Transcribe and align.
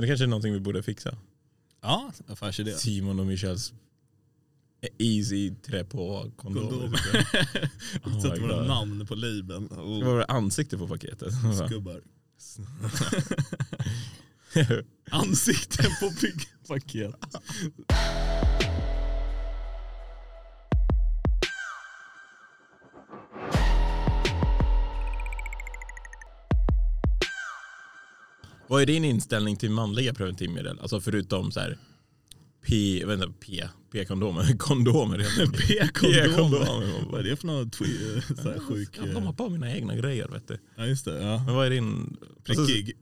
Men 0.00 0.02
det 0.02 0.08
kanske 0.08 0.24
är 0.24 0.28
någonting 0.28 0.52
vi 0.52 0.60
borde 0.60 0.82
fixa. 0.82 1.16
Ja, 1.82 2.12
affärsidé. 2.26 2.72
Simon 2.72 3.20
och 3.20 3.26
Michels 3.26 3.72
easy 4.98 5.54
trä 5.54 5.84
på 5.84 6.30
kondomer. 6.36 6.70
Kondomer. 6.70 7.00
Oh 8.04 8.20
Sätter 8.22 8.40
våra 8.40 8.64
namn 8.64 9.06
på 9.06 9.14
labeln. 9.14 9.68
Det 9.68 9.74
Oh, 9.74 10.04
var 10.04 10.24
ansikte 10.28 10.78
på 10.78 10.88
paketet. 10.88 11.32
skubbar. 11.66 12.00
Ansikten 15.10 15.90
på 16.00 16.10
byggpaket. 16.20 17.14
Vad 28.70 28.82
är 28.82 28.86
din 28.86 29.04
inställning 29.04 29.56
till 29.56 29.70
manliga 29.70 30.14
preventivmedel? 30.14 30.78
Alltså 30.80 31.00
förutom 31.00 31.52
så 31.52 31.60
här 31.60 31.78
P, 32.66 33.02
vänta, 33.06 33.26
P, 33.46 33.68
P-kondomer, 33.92 34.56
kondomer. 34.58 35.18
P-kondomer. 35.52 37.10
Vad 37.10 37.20
är 37.20 37.24
det 37.24 37.36
för 37.36 37.46
någon 37.46 37.70
twi- 37.70 38.34
så 38.42 38.50
här 38.50 38.58
sjuk... 38.58 38.98
Jag 38.98 39.14
kommer 39.14 39.32
på 39.32 39.48
mina 39.48 39.72
egna 39.76 39.96
grejer 39.96 40.28
vet 40.28 40.48
du. 40.48 40.58
Ja 40.76 40.86
just 40.86 41.04
det, 41.04 41.22
ja. 41.22 41.44
Men 41.46 41.54
vad 41.54 41.66
är 41.66 41.70
din... 41.70 42.16
Alltså, 42.48 42.64
Prickig. 42.66 42.96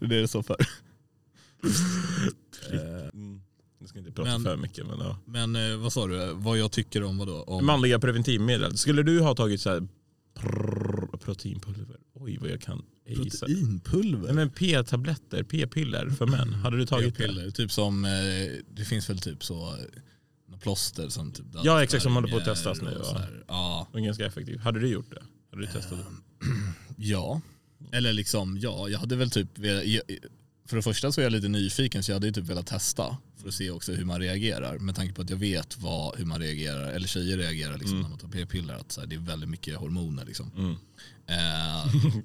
det 0.00 0.16
är 0.16 0.20
det 0.20 0.28
står 0.28 0.42
för. 0.42 0.56
Eh, 2.72 3.08
mm, 3.12 3.40
jag 3.78 3.88
ska 3.88 3.98
inte 3.98 4.12
prata 4.12 4.30
Men- 4.30 4.42
för 4.44 4.56
mycket 4.56 4.86
men 4.86 4.98
ja. 5.00 5.18
Men 5.26 5.56
eh, 5.56 5.76
vad 5.76 5.92
sa 5.92 6.06
du, 6.06 6.32
vad 6.34 6.58
jag 6.58 6.72
tycker 6.72 7.02
om 7.02 7.18
vad 7.18 7.28
då? 7.28 7.42
Om... 7.42 7.66
Manliga 7.66 7.98
preventivmedel. 7.98 8.76
Skulle 8.78 9.02
du 9.02 9.20
ha 9.20 9.34
tagit 9.34 9.60
så 9.60 9.70
här 9.70 9.88
prr, 10.34 11.16
proteinpulver? 11.16 11.96
Oj 12.24 12.38
vad 12.40 12.50
jag 12.50 12.60
kan. 12.60 12.82
Proteinpulver? 13.14 14.26
Nej, 14.26 14.34
men 14.34 14.50
P-tabletter, 14.50 15.42
P-piller 15.42 16.10
för 16.10 16.26
män. 16.26 16.52
Hade 16.52 16.76
du 16.76 16.86
tagit 16.86 17.14
det? 17.16 17.22
P-piller, 17.22 17.50
typ 17.50 17.72
som, 17.72 18.04
eh, 18.04 18.10
det 18.70 18.84
finns 18.84 19.10
väl 19.10 19.18
typ 19.18 19.44
så, 19.44 19.68
eh, 19.68 20.58
plåster 20.60 21.08
som 21.08 21.32
typ 21.32 21.46
Ja, 21.64 21.82
exakt, 21.82 22.02
som 22.02 22.14
håller 22.14 22.28
på 22.28 22.36
att 22.36 22.44
testas 22.44 22.82
nu, 22.82 22.96
och 22.96 23.18
här. 23.18 23.44
Ja. 23.48 23.88
Var 23.92 24.00
ganska 24.00 24.26
effektivt. 24.26 24.60
Hade 24.60 24.80
du 24.80 24.88
gjort 24.88 25.10
det? 25.10 25.22
Hade 25.50 25.62
du 25.62 25.72
testat 25.72 25.98
det? 25.98 26.46
ja, 26.96 27.40
eller 27.92 28.12
liksom 28.12 28.58
ja, 28.58 28.88
jag 28.88 28.98
hade 28.98 29.16
väl 29.16 29.30
typ 29.30 29.58
för 30.68 30.76
det 30.76 30.82
första 30.82 31.12
så 31.12 31.20
är 31.20 31.22
jag 31.22 31.32
lite 31.32 31.48
nyfiken 31.48 32.02
så 32.02 32.10
jag 32.10 32.16
hade 32.16 32.26
ju 32.26 32.32
typ 32.32 32.44
velat 32.44 32.66
testa 32.66 33.16
för 33.40 33.48
att 33.48 33.54
se 33.54 33.70
också 33.70 33.92
hur 33.92 34.04
man 34.04 34.20
reagerar 34.20 34.78
med 34.78 34.94
tanke 34.96 35.14
på 35.14 35.22
att 35.22 35.30
jag 35.30 35.36
vet 35.36 35.78
vad, 35.78 36.18
hur 36.18 36.24
man 36.24 36.40
reagerar, 36.40 36.90
eller 36.92 37.08
tjejer 37.08 37.36
reagerar 37.38 37.78
liksom 37.78 38.00
när 38.00 38.08
man 38.08 38.18
tar 38.18 38.28
p-piller, 38.28 38.74
att 38.74 38.92
så 38.92 39.00
här, 39.00 39.06
det 39.08 39.14
är 39.14 39.20
väldigt 39.20 39.48
mycket 39.48 39.76
hormoner 39.76 40.24
liksom. 40.24 40.50
Mm. 40.56 40.70
Eh, 41.26 41.92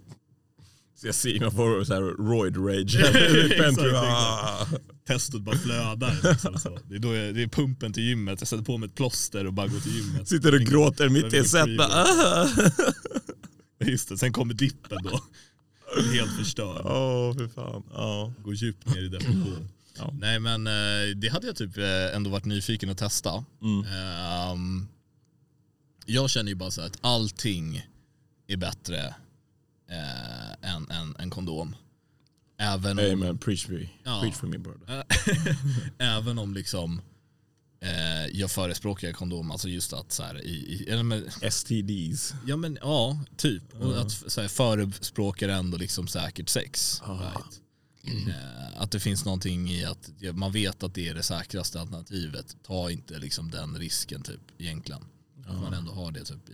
Så 0.96 1.08
jag 1.08 1.16
ser 1.16 1.40
mig 1.40 1.52
på 1.52 1.86
så 1.86 1.94
här 1.94 2.02
roid 2.02 2.58
rage. 2.58 2.96
Exakt, 3.52 3.94
Ah. 3.96 4.68
testet 5.08 5.42
bara 5.42 5.58
flödar. 5.58 6.30
Liksom, 6.32 6.60
så. 6.60 6.80
Det, 6.90 6.96
är 6.96 7.00
då 7.00 7.16
jag, 7.16 7.36
det 7.36 7.44
är 7.44 7.48
pumpen 7.48 7.94
till 7.94 8.04
gymmet, 8.04 8.42
jag 8.42 8.48
sätter 8.48 8.64
på 8.64 8.78
mig 8.78 8.90
ett 8.90 8.96
plåster 8.96 9.46
och 9.48 9.54
bara 9.54 9.68
går 9.68 9.80
till 9.80 9.96
gymmet. 9.98 10.28
Sitter 10.28 10.54
och 10.56 10.62
gråter 10.62 11.10
mitt 11.10 11.34
i 11.34 11.38
ett 11.38 11.50
set. 11.50 11.80
ah. 11.80 12.48
Just 13.86 14.10
det, 14.10 14.18
sen 14.18 14.34
kommer 14.34 14.54
dippen 14.54 14.98
då. 15.04 15.24
Helt 16.14 16.38
förstörd. 16.38 16.86
Åh, 16.86 17.34
fy 17.38 17.48
fan. 17.48 17.84
Ja. 17.94 18.34
Går 18.44 18.54
djupt 18.54 18.86
ner 18.86 19.04
i 19.04 19.08
depression. 19.08 19.70
Ja. 19.98 20.14
Nej 20.20 20.40
men 20.40 20.68
eh, 20.68 21.16
det 21.16 21.30
hade 21.30 21.48
jag 21.48 21.56
typ 21.56 21.78
eh, 21.78 22.16
ändå 22.16 22.30
varit 22.30 22.46
nyfiken 22.46 22.90
att 22.90 22.98
testa. 22.98 23.46
Mm. 23.62 23.86
Ehm, 23.86 24.88
jag 26.06 26.30
känner 26.30 26.50
ju 26.50 26.56
bara 26.56 26.72
så 26.72 26.82
att 26.82 26.98
allting 27.02 27.88
är 28.48 28.58
bättre 28.58 29.16
eh, 29.90 30.76
än, 30.76 30.92
än, 30.92 31.16
än 31.20 31.30
kondom. 31.30 31.76
Även 32.58 32.98
Hey 32.98 33.14
om, 33.14 33.20
man, 33.20 33.38
preach 33.38 33.68
me. 33.68 33.90
Ja. 34.04 34.20
Preach 34.22 34.36
for 34.36 34.48
me 34.48 34.58
brother. 34.58 35.04
även 35.98 36.40
om 36.40 36.54
liksom 36.54 37.02
eh, 37.82 38.28
jag 38.40 38.52
förespråkar 38.52 39.12
kondom, 39.12 39.52
alltså 39.52 39.70
just 39.70 39.94
att 39.94 40.12
så 40.12 40.24
här, 40.24 40.42
i, 40.46 40.50
i, 40.50 40.90
eller 40.90 41.04
med, 41.04 41.24
STDs. 41.54 42.34
ja 42.48 42.58
men 42.58 42.78
ja, 42.82 43.24
typ. 43.38 43.64
Och 43.82 44.02
att 44.02 44.12
så 44.12 44.42
här, 44.42 44.48
förespråkar 44.48 45.50
ändå 45.50 45.78
liksom 45.78 46.08
säkert 46.08 46.50
sex. 46.50 47.02
Ah. 47.06 47.14
Right? 47.22 47.62
Eh, 48.28 48.82
att 48.82 48.92
det 48.92 49.00
finns 49.00 49.26
någonting 49.26 49.70
i 49.70 49.86
att 49.86 50.10
man 50.34 50.52
vet 50.52 50.84
att 50.84 50.94
det 50.94 51.08
är 51.10 51.14
det 51.16 51.24
säkraste 51.24 51.82
alternativet. 51.82 52.56
Ta 52.64 52.92
inte 52.92 53.20
liksom 53.20 53.52
den 53.52 53.78
risken 53.78 54.22
typ 54.24 54.42
egentligen. 54.58 55.02
Att 55.48 55.62
man 55.62 55.74
ändå 55.74 55.92
har 55.92 56.12
det 56.12 56.26
typ 56.26 56.50
i. 56.50 56.54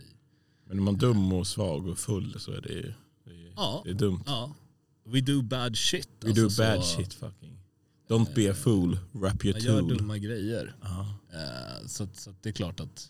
Men 0.68 0.78
är 0.78 0.82
man 0.82 0.96
dum 0.96 1.32
och 1.32 1.46
svag 1.46 1.86
och 1.88 1.98
full 1.98 2.40
så 2.40 2.50
är 2.52 2.60
det, 2.60 2.94
det, 3.24 3.30
är, 3.30 3.52
Ja. 3.56 3.80
det 3.84 3.90
är 3.90 3.94
dumt. 3.94 4.22
Ja. 4.26 4.54
We 5.06 5.20
do 5.20 5.42
bad 5.42 5.76
shit. 5.78 6.08
We 6.20 6.32
do 6.32 6.44
alltså, 6.44 6.62
bad 6.62 6.84
så- 6.84 6.96
shit 6.96 7.14
fucking. 7.14 7.58
Don't 8.08 8.34
be 8.34 8.50
a 8.50 8.54
fool, 8.54 8.98
rap 9.12 9.44
your 9.44 9.54
Man 9.54 9.62
gör 9.62 9.80
tool. 9.80 9.96
dumma 9.96 10.18
grejer. 10.18 10.74
Eh, 11.32 11.86
så, 11.86 12.08
så 12.12 12.34
det 12.42 12.48
är 12.48 12.52
klart 12.52 12.80
att 12.80 13.08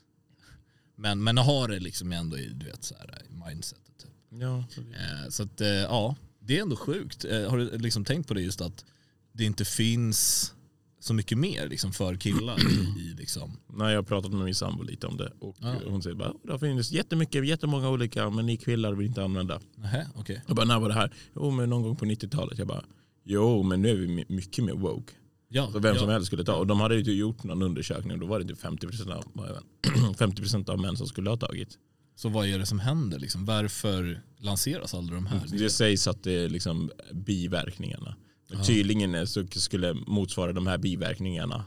men, 0.97 1.25
men 1.25 1.39
ha 1.39 1.67
det 1.67 1.79
liksom 1.79 2.13
ändå 2.13 2.39
i 2.39 2.47
du 2.49 2.67
vet, 2.67 2.85
så 2.85 2.95
här, 2.95 3.23
mindsetet. 3.47 3.99
Typ. 3.99 4.41
Ja, 4.41 4.65
så 4.71 4.81
Eh, 4.81 5.29
så 5.31 5.43
att 5.43 5.61
eh, 5.61 5.69
ja, 5.69 6.17
det 6.41 6.59
är 6.59 6.63
ändå 6.63 6.77
sjukt. 6.77 7.25
Har 7.49 7.59
du 7.59 7.79
liksom 7.79 8.05
tänkt 8.05 8.29
på 8.29 8.35
det 8.35 8.41
just 8.41 8.61
att 8.61 8.85
det 9.33 9.45
inte 9.45 9.65
finns 9.65 10.53
så 11.01 11.15
mycket 11.15 11.39
mer 11.39 11.69
liksom, 11.69 11.93
för 11.93 12.17
killar 12.17 12.59
i, 12.99 13.15
liksom. 13.19 13.57
Nej, 13.67 13.91
jag 13.93 13.99
har 13.99 14.03
pratat 14.03 14.33
med 14.33 14.45
min 14.45 14.55
sambo 14.55 14.83
lite 14.83 15.07
om 15.07 15.17
det 15.17 15.33
och 15.41 15.57
Ja. 15.61 15.75
hon 15.87 16.03
säger 16.03 16.17
bara 16.17 16.33
det 16.45 16.59
finns 16.59 16.91
jättemycket, 16.91 17.47
jättemånga 17.47 17.89
olika 17.89 18.31
men 18.31 18.47
ni 18.47 18.57
killar 18.57 18.93
vill 18.93 19.07
inte 19.07 19.25
använda. 19.25 19.61
Nähä, 19.75 20.07
okej. 20.15 20.43
Jag 20.47 20.57
bara 20.57 20.67
när 20.67 20.79
var 20.81 20.89
det 20.89 20.95
här? 20.95 21.13
Jo 21.35 21.51
men 21.51 21.71
någon 21.71 21.83
gång 21.83 21.97
på 21.97 22.05
90-talet. 22.05 22.59
Jag 22.59 22.67
bara 22.69 22.85
jo 23.27 23.63
men 23.63 23.83
nu 23.83 23.89
är 23.91 23.95
vi 23.95 24.07
my- 24.09 24.25
mycket 24.29 24.65
mer 24.65 24.73
woke. 24.73 25.13
Ja, 25.49 25.71
Så 25.73 25.79
vem 25.79 25.95
ja. 25.95 26.01
som 26.01 26.09
helst 26.09 26.27
skulle 26.27 26.45
ta. 26.45 26.55
Och 26.55 26.67
de 26.67 26.81
hade 26.81 26.97
ju 26.97 27.13
gjort 27.13 27.45
någon 27.45 27.63
undersökning 27.63 28.13
och 28.13 28.19
då 28.19 28.27
var 28.27 28.41
det 28.41 28.49
typ 28.49 28.59
50% 28.63 29.11
av, 29.13 29.25
vad 29.35 29.49
är 29.49 29.53
det? 29.53 29.61
50% 30.19 30.71
av 30.71 30.81
män 30.81 30.97
som 30.97 31.07
skulle 31.07 31.31
ha 31.31 31.37
tagit. 31.37 31.79
Så 32.17 32.29
vad 32.29 32.47
är 32.49 32.59
det 32.59 32.67
som 32.67 32.79
händer 32.79 33.19
liksom? 33.19 33.45
Varför 33.45 34.21
lanseras 34.39 34.95
alla 34.95 35.15
de 35.15 35.27
här? 35.27 35.41
Det 35.51 35.71
sägs 35.71 36.07
att 36.07 36.23
det 36.23 36.33
är 36.33 36.49
liksom 36.49 36.91
biverkningarna. 37.13 38.17
Men 38.51 38.65
tydligen 38.65 39.27
så 39.27 39.47
skulle 39.47 39.95
motsvara 39.95 40.53
de 40.53 40.67
här 40.67 40.79
biverkningarna 40.79 41.65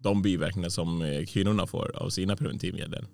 de 0.00 0.22
biverkningar 0.22 0.68
som 0.68 1.02
eh, 1.02 1.24
kvinnorna 1.26 1.66
får 1.66 1.96
av 1.96 2.10
sina 2.10 2.36
preventivmedel. 2.36 3.06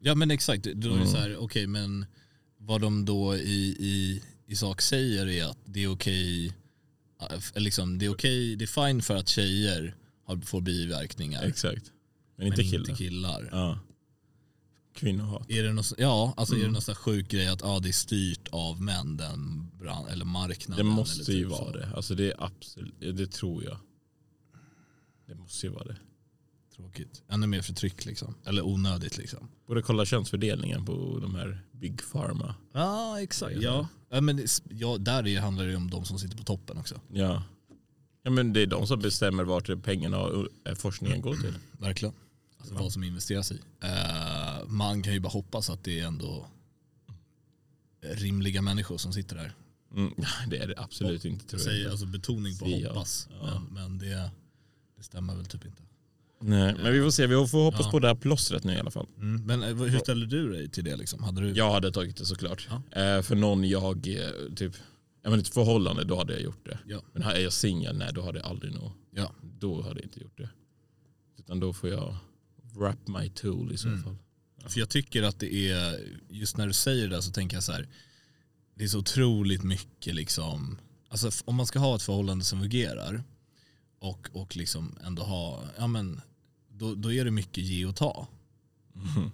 Ja 0.00 0.14
men 0.14 0.30
exakt, 0.30 0.64
då 0.64 0.88
är 0.88 0.92
det 0.92 0.96
Mm. 0.96 1.06
så 1.08 1.16
här, 1.16 1.36
okej 1.36 1.66
men 1.66 2.06
vad 2.58 2.80
de 2.80 3.04
då 3.04 3.36
i, 3.36 3.76
i, 3.80 4.22
i 4.46 4.56
sak 4.56 4.80
säger 4.82 5.26
är 5.28 5.44
att 5.44 5.58
det 5.64 5.84
är 5.84 5.88
okej, 5.92 6.46
eh, 6.46 6.52
liksom, 7.54 7.98
det 7.98 8.06
är 8.06 8.10
okej, 8.10 8.56
det 8.56 8.64
är 8.64 8.86
fine 8.86 9.02
för 9.02 9.16
att 9.16 9.28
tjejer 9.28 9.96
har, 10.24 10.36
får 10.36 10.60
biverkningar. 10.60 11.42
Exakt. 11.42 11.92
Men 12.36 12.48
men 12.48 12.58
inte 12.58 12.62
killar. 12.62 12.78
inte 12.90 12.94
killar. 13.04 13.48
Ja. 13.52 13.78
Kvinnohat. 14.94 15.50
Är 15.50 15.62
det 15.62 15.72
något, 15.72 15.92
ja, 15.98 16.34
alltså 16.36 16.54
är 16.54 16.58
det 16.58 16.64
Mm. 16.64 16.72
någon 16.86 16.94
sjuk 16.94 17.28
grej 17.28 17.48
att 17.48 17.60
ja, 17.60 17.78
det 17.80 17.88
är 17.88 17.92
styrt 17.92 18.48
av 18.52 18.82
män, 18.82 19.16
den 19.16 19.70
brand, 19.78 20.08
eller 20.08 20.24
marknaden? 20.24 20.86
Det 20.86 20.92
måste 20.92 21.22
eller 21.32 21.38
ju 21.38 21.44
typ 21.44 21.50
vara 21.58 21.72
så. 21.72 21.78
det. 21.78 21.90
Alltså 21.96 22.14
det 22.14 22.30
är 22.32 22.44
absolut, 22.44 22.94
det 23.00 23.26
tror 23.32 23.64
jag. 23.64 23.78
Det 25.26 25.34
måste 25.34 25.66
ju 25.66 25.72
vara 25.72 25.84
det. 25.84 25.96
Tråkigt. 26.76 27.22
Ännu 27.28 27.46
mer 27.46 27.62
förtryck 27.62 28.04
liksom. 28.04 28.34
Eller 28.44 28.62
onödigt 28.66 29.18
liksom. 29.18 29.48
Borde 29.66 29.82
kolla 29.82 30.04
könsfördelningen 30.04 30.84
på 30.84 31.18
de 31.22 31.34
här 31.34 31.64
Big 31.72 32.00
Pharma. 32.12 32.54
Ja, 32.72 33.20
exakt. 33.20 33.56
Ja, 33.60 33.88
ja 34.10 34.20
men 34.20 34.36
det- 34.36 34.62
ja, 34.70 34.98
där 34.98 35.26
är, 35.26 35.40
handlar 35.40 35.64
det 35.64 35.70
ju 35.70 35.76
om 35.76 35.90
de 35.90 36.04
som 36.04 36.18
sitter 36.18 36.36
på 36.36 36.44
toppen 36.44 36.78
också. 36.78 37.00
Ja. 37.12 37.42
ja 38.22 38.30
men 38.30 38.52
det 38.52 38.60
är 38.62 38.66
de 38.66 38.86
som 38.86 38.98
bestämmer 39.00 39.44
vart 39.44 39.82
pengarna 39.82 40.18
och 40.20 40.48
eh, 40.64 40.74
forskningen 40.74 41.20
går 41.20 41.34
till. 41.36 41.54
Verkligen. 41.78 42.14
Alltså 42.58 42.74
vad 42.74 42.92
som 42.92 43.04
investeras 43.04 43.52
i. 43.52 43.60
Eh, 43.82 44.66
man 44.68 45.02
kan 45.02 45.12
ju 45.12 45.20
bara 45.20 45.28
hoppas 45.32 45.70
att 45.70 45.84
det 45.84 46.00
är 46.00 46.06
ändå 46.06 46.46
rimliga 48.00 48.62
människor 48.62 48.98
som 48.98 49.12
sitter 49.12 49.36
där. 49.36 49.52
Mm, 49.94 50.12
det 50.50 50.58
är 50.58 50.68
det 50.68 50.74
absolut 50.78 51.24
inte 51.24 51.46
tror 51.46 51.60
Jag 51.60 51.64
säger 51.66 51.90
alltså 51.90 52.06
betoning 52.06 52.58
på 52.58 52.64
hoppas. 52.64 53.28
Ja. 53.40 53.44
Men, 53.70 53.74
men 53.74 53.98
det, 53.98 54.30
det 54.96 55.02
stämmer 55.02 55.34
väl 55.36 55.46
typ 55.46 55.64
inte. 55.64 55.82
Nej, 56.40 56.74
men 56.82 56.92
vi 56.92 57.00
får 57.02 57.10
se. 57.10 57.26
Vi 57.26 57.46
får 57.46 57.64
hoppas 57.64 57.80
Ja. 57.86 57.90
på 57.90 57.98
det 57.98 58.08
här 58.08 58.14
plåstret 58.14 58.64
nu 58.64 58.72
i 58.72 58.78
alla 58.78 58.90
fall. 58.90 59.06
Mm. 59.16 59.42
Men 59.46 59.62
eh, 59.62 59.74
hur 59.90 59.98
ställer 59.98 60.26
du 60.26 60.52
dig 60.52 60.68
till 60.70 60.84
det 60.84 60.96
liksom? 60.96 61.22
Hade 61.24 61.40
du... 61.40 61.50
Jag 61.52 61.72
hade 61.72 61.92
tagit 61.92 62.16
det 62.16 62.24
såklart. 62.26 62.68
Ja. 62.70 63.00
Eh, 63.02 63.22
för 63.22 63.34
någon 63.36 63.64
jag, 63.64 64.08
eh, 64.08 64.54
typ, 64.56 64.72
jag 65.22 65.30
menar 65.30 65.42
ett 65.42 65.48
förhållande, 65.54 66.04
då 66.04 66.16
hade 66.16 66.32
jag 66.32 66.42
gjort 66.42 66.64
det. 66.64 66.78
Ja. 66.86 67.02
Men 67.12 67.22
här 67.22 67.34
är 67.34 67.40
jag 67.40 67.52
singel, 67.52 67.96
nej 67.98 68.10
då 68.14 68.22
hade 68.22 68.38
jag 68.38 68.46
aldrig 68.48 68.72
nog, 68.72 68.92
Ja. 69.10 69.32
då 69.60 69.82
hade 69.82 69.94
jag 70.00 70.04
inte 70.04 70.20
gjort 70.20 70.38
det. 70.38 70.50
Utan 71.38 71.60
då 71.60 71.72
får 71.72 71.90
jag 71.90 72.16
wrap 72.74 73.08
my 73.08 73.28
tool 73.28 73.72
i 73.72 73.76
så 73.76 73.88
Mm. 73.88 74.02
fall. 74.02 74.16
För 74.68 74.80
jag 74.80 74.88
tycker 74.88 75.22
att 75.22 75.38
det 75.40 75.54
är, 75.70 76.00
just 76.28 76.56
när 76.56 76.66
du 76.66 76.72
säger 76.72 77.08
det 77.08 77.22
så 77.22 77.30
tänker 77.32 77.56
jag 77.56 77.64
så 77.64 77.72
här, 77.72 77.88
det 78.74 78.84
är 78.84 78.88
så 78.88 78.98
otroligt 78.98 79.62
mycket 79.62 80.14
liksom, 80.14 80.78
alltså 81.08 81.30
om 81.44 81.54
man 81.54 81.66
ska 81.66 81.78
ha 81.78 81.96
ett 81.96 82.02
förhållande 82.02 82.44
som 82.44 82.60
fungerar 82.60 83.22
och, 84.06 84.28
och 84.32 84.56
liksom 84.56 84.98
ändå 85.06 85.22
ha, 85.22 85.62
ja 85.78 85.86
men, 85.86 86.20
då, 86.68 86.94
då 86.94 87.12
är 87.12 87.24
det 87.24 87.30
mycket 87.30 87.64
ge 87.64 87.86
och 87.86 87.96
ta. 87.96 88.28
Mhm. 88.92 89.30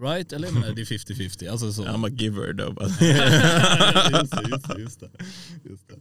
Right? 0.00 0.32
Eller 0.32 0.52
nej, 0.52 0.74
det 0.74 0.80
är 0.80 0.84
50-50. 0.84 1.50
Alltså 1.50 1.72
så. 1.72 1.84
I'm 1.84 2.06
a 2.06 2.08
giver 2.08 2.52
bara. 2.72 2.88
just 4.20 4.32
det, 4.32 4.48
just 4.48 4.68
det, 4.68 4.80
just 4.80 5.00
det. 5.00 5.10
Just 5.64 5.88
det. 5.88 5.94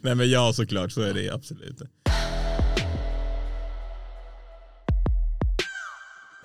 Nej 0.00 0.14
men 0.14 0.30
ja 0.30 0.52
såklart, 0.52 0.92
så 0.92 1.00
är 1.00 1.14
det 1.14 1.30
absolut. 1.30 1.80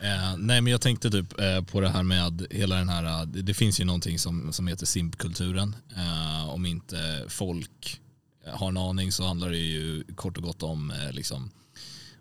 Eh, 0.02 0.38
nej 0.38 0.62
men 0.62 0.72
jag 0.72 0.82
tänkte 0.82 1.12
typ 1.12 1.40
eh, 1.40 1.64
på 1.64 1.82
det 1.82 1.90
här 1.90 2.04
med 2.04 2.48
hela 2.50 2.76
den 2.76 2.90
här, 2.90 3.04
eh, 3.04 3.28
det, 3.28 3.42
det 3.42 3.54
finns 3.54 3.80
ju 3.80 3.86
någonting 3.86 4.20
som, 4.20 4.54
som 4.54 4.68
heter 4.68 4.86
simpkulturen. 4.86 5.76
Eh, 5.96 6.50
om 6.50 6.66
inte 6.66 7.26
folk 7.28 8.02
har 8.46 8.68
en 8.68 8.78
aning 8.78 9.12
så 9.12 9.28
handlar 9.28 9.50
det 9.50 9.58
ju 9.58 10.04
kort 10.16 10.38
och 10.38 10.44
gott 10.44 10.64
om 10.64 10.92
eh, 10.92 11.12
liksom, 11.12 11.52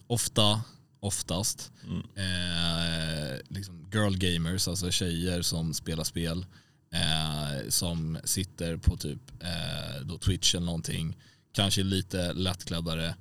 ofta, 0.06 0.62
oftast, 1.00 1.72
eh, 2.16 3.38
liksom 3.48 3.90
girl 3.92 4.16
gamers, 4.16 4.68
alltså 4.68 4.90
tjejer 4.90 5.42
som 5.42 5.74
spelar 5.74 6.04
spel. 6.04 6.46
Eh, 6.92 7.68
som 7.68 8.18
sitter 8.24 8.76
på 8.76 8.96
typ 8.96 9.42
eh, 9.42 10.00
då 10.04 10.18
Twitch 10.18 10.54
eller 10.54 10.66
någonting, 10.66 11.16
kanske 11.52 11.82
lite 11.82 12.32
lättkladdare, 12.32 13.14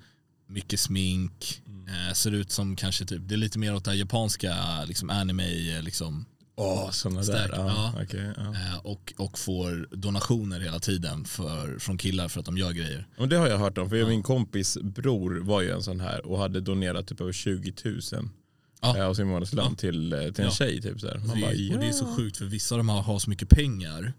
mycket 0.47 0.79
smink, 0.79 1.61
eh, 1.87 2.13
ser 2.13 2.31
ut 2.31 2.51
som 2.51 2.75
kanske 2.75 3.05
typ, 3.05 3.21
det 3.25 3.35
är 3.35 3.37
lite 3.37 3.59
mer 3.59 3.75
åt 3.75 3.85
det 3.85 3.91
här 3.91 3.97
japanska 3.97 4.83
liksom 4.85 5.09
anime, 5.09 5.75
eh, 5.75 5.83
liksom, 5.83 6.25
Åh, 6.59 6.91
sådana 6.91 7.21
där. 7.21 7.49
Ja, 7.53 7.67
ja. 7.95 8.03
okej, 8.03 8.33
ja. 8.37 8.43
eh, 8.43 8.77
och, 8.83 9.13
och 9.17 9.39
får 9.39 9.87
donationer 9.95 10.59
hela 10.59 10.79
tiden 10.79 11.25
för, 11.25 11.79
från 11.79 11.97
killar 11.97 12.27
för 12.27 12.39
att 12.39 12.45
de 12.45 12.57
gör 12.57 12.71
grejer. 12.71 13.07
Och 13.17 13.29
det 13.29 13.35
har 13.37 13.47
jag 13.47 13.57
hört 13.57 13.77
om, 13.77 13.89
för 13.89 14.05
min 14.05 14.23
kompis 14.23 14.77
bror 14.81 15.39
var 15.43 15.61
ju 15.61 15.71
en 15.71 15.83
sån 15.83 15.99
här 15.99 16.25
och 16.25 16.39
hade 16.39 16.61
donerat 16.61 17.07
typ 17.07 17.21
över 17.21 17.31
20 17.31 17.73
000 17.85 17.99
Ja. 18.81 18.97
ja. 18.97 19.05
av 19.05 19.13
sin 19.13 19.27
månadslön 19.27 19.65
Ja. 19.69 19.75
till, 19.75 20.13
eh, 20.13 20.19
till 20.19 20.39
en 20.39 20.45
Ja. 20.45 20.51
tjej. 20.51 20.81
Typ, 20.81 20.99
så 20.99 21.07
här. 21.07 21.17
Man 21.17 21.35
det, 21.35 21.41
bara, 21.41 21.51
är- 21.51 21.73
och 21.73 21.79
det 21.79 21.87
är 21.87 21.91
så 21.91 22.05
ja. 22.09 22.15
sjukt 22.15 22.37
för 22.37 22.45
vissa 22.45 22.75
av 22.75 22.79
de 22.79 22.89
här 22.89 23.01
har 23.01 23.19
så 23.19 23.29
mycket 23.29 23.49
pengar. 23.49 24.13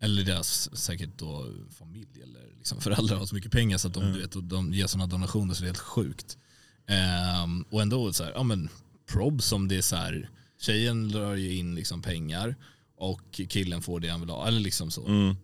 Eller 0.00 0.22
deras 0.24 0.76
säkert 0.76 1.18
då 1.18 1.46
familj 1.78 2.08
eller 2.22 2.40
liksom 2.58 2.80
föräldrar 2.80 3.16
har 3.16 3.26
så 3.26 3.34
mycket 3.34 3.52
pengar 3.52 3.78
så 3.78 3.88
att 3.88 3.94
de, 3.94 4.12
du 4.12 4.20
vet, 4.20 4.36
och 4.36 4.44
de 4.44 4.72
ger 4.74 4.86
sådana 4.86 5.06
donationer 5.06 5.54
så 5.54 5.60
det 5.62 5.66
är 5.66 5.68
helt 5.68 5.78
sjukt. 5.78 6.38
Ehm, 6.86 7.62
och 7.70 7.82
ändå 7.82 8.12
så 8.12 8.24
här, 8.24 8.32
ja 8.32 8.42
men 8.42 8.68
prob 9.12 9.42
som 9.42 9.68
det 9.68 9.76
är 9.76 9.82
så 9.82 9.96
här, 9.96 10.30
tjejen 10.62 11.08
drar 11.08 11.34
ju 11.34 11.56
in 11.56 11.74
liksom 11.74 12.02
pengar 12.02 12.56
och 12.96 13.40
killen 13.48 13.82
får 13.82 14.00
det 14.00 14.08
han 14.08 14.20
vill 14.20 14.30
ha. 14.30 14.46
Eller 14.46 14.60
liksom 14.60 14.90
så. 14.90 15.06
Mm. 15.06 15.36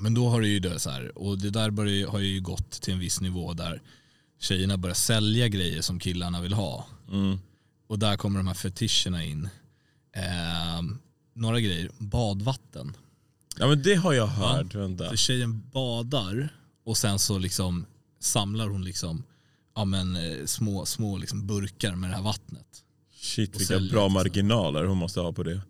Men 0.00 0.14
då 0.14 0.28
har 0.28 0.40
det 0.40 0.48
ju 0.48 0.60
det 0.60 0.78
så 0.78 0.90
här, 0.90 1.18
och 1.18 1.38
det 1.38 1.50
där 1.50 1.70
börjar, 1.70 2.08
har 2.08 2.18
ju 2.18 2.40
gått 2.40 2.70
till 2.70 2.92
en 2.94 3.00
viss 3.00 3.20
nivå 3.20 3.52
där 3.52 3.82
tjejerna 4.40 4.76
börjar 4.76 4.94
sälja 4.94 5.48
grejer 5.48 5.82
som 5.82 5.98
killarna 5.98 6.40
vill 6.40 6.52
ha. 6.52 6.86
Mm. 7.10 7.38
Och 7.86 7.98
där 7.98 8.16
kommer 8.16 8.38
de 8.38 8.46
här 8.46 8.54
fetischerna 8.54 9.24
in. 9.24 9.48
Ehm, 10.12 10.98
några 11.34 11.60
grejer, 11.60 11.90
badvatten. 11.98 12.96
Ja 13.58 13.68
men 13.68 13.82
det 13.82 13.94
har 13.94 14.12
jag 14.12 14.26
hört. 14.26 14.74
Vänta. 14.74 15.08
För 15.08 15.16
tjejen 15.16 15.62
badar 15.72 16.48
och 16.84 16.96
sen 16.96 17.18
så 17.18 17.38
liksom 17.38 17.86
samlar 18.20 18.68
hon 18.68 18.84
liksom 18.84 19.24
ja, 19.74 19.84
men, 19.84 20.16
eh, 20.16 20.46
små, 20.46 20.86
små 20.86 21.16
liksom 21.16 21.46
burkar 21.46 21.94
med 21.94 22.10
det 22.10 22.16
här 22.16 22.22
vattnet. 22.22 22.84
Shit 23.22 23.60
vilka 23.60 23.80
bra 23.80 24.08
marginaler 24.08 24.84
hon 24.84 24.98
måste 24.98 25.20
ha 25.20 25.32
på 25.32 25.42
det. 25.42 25.60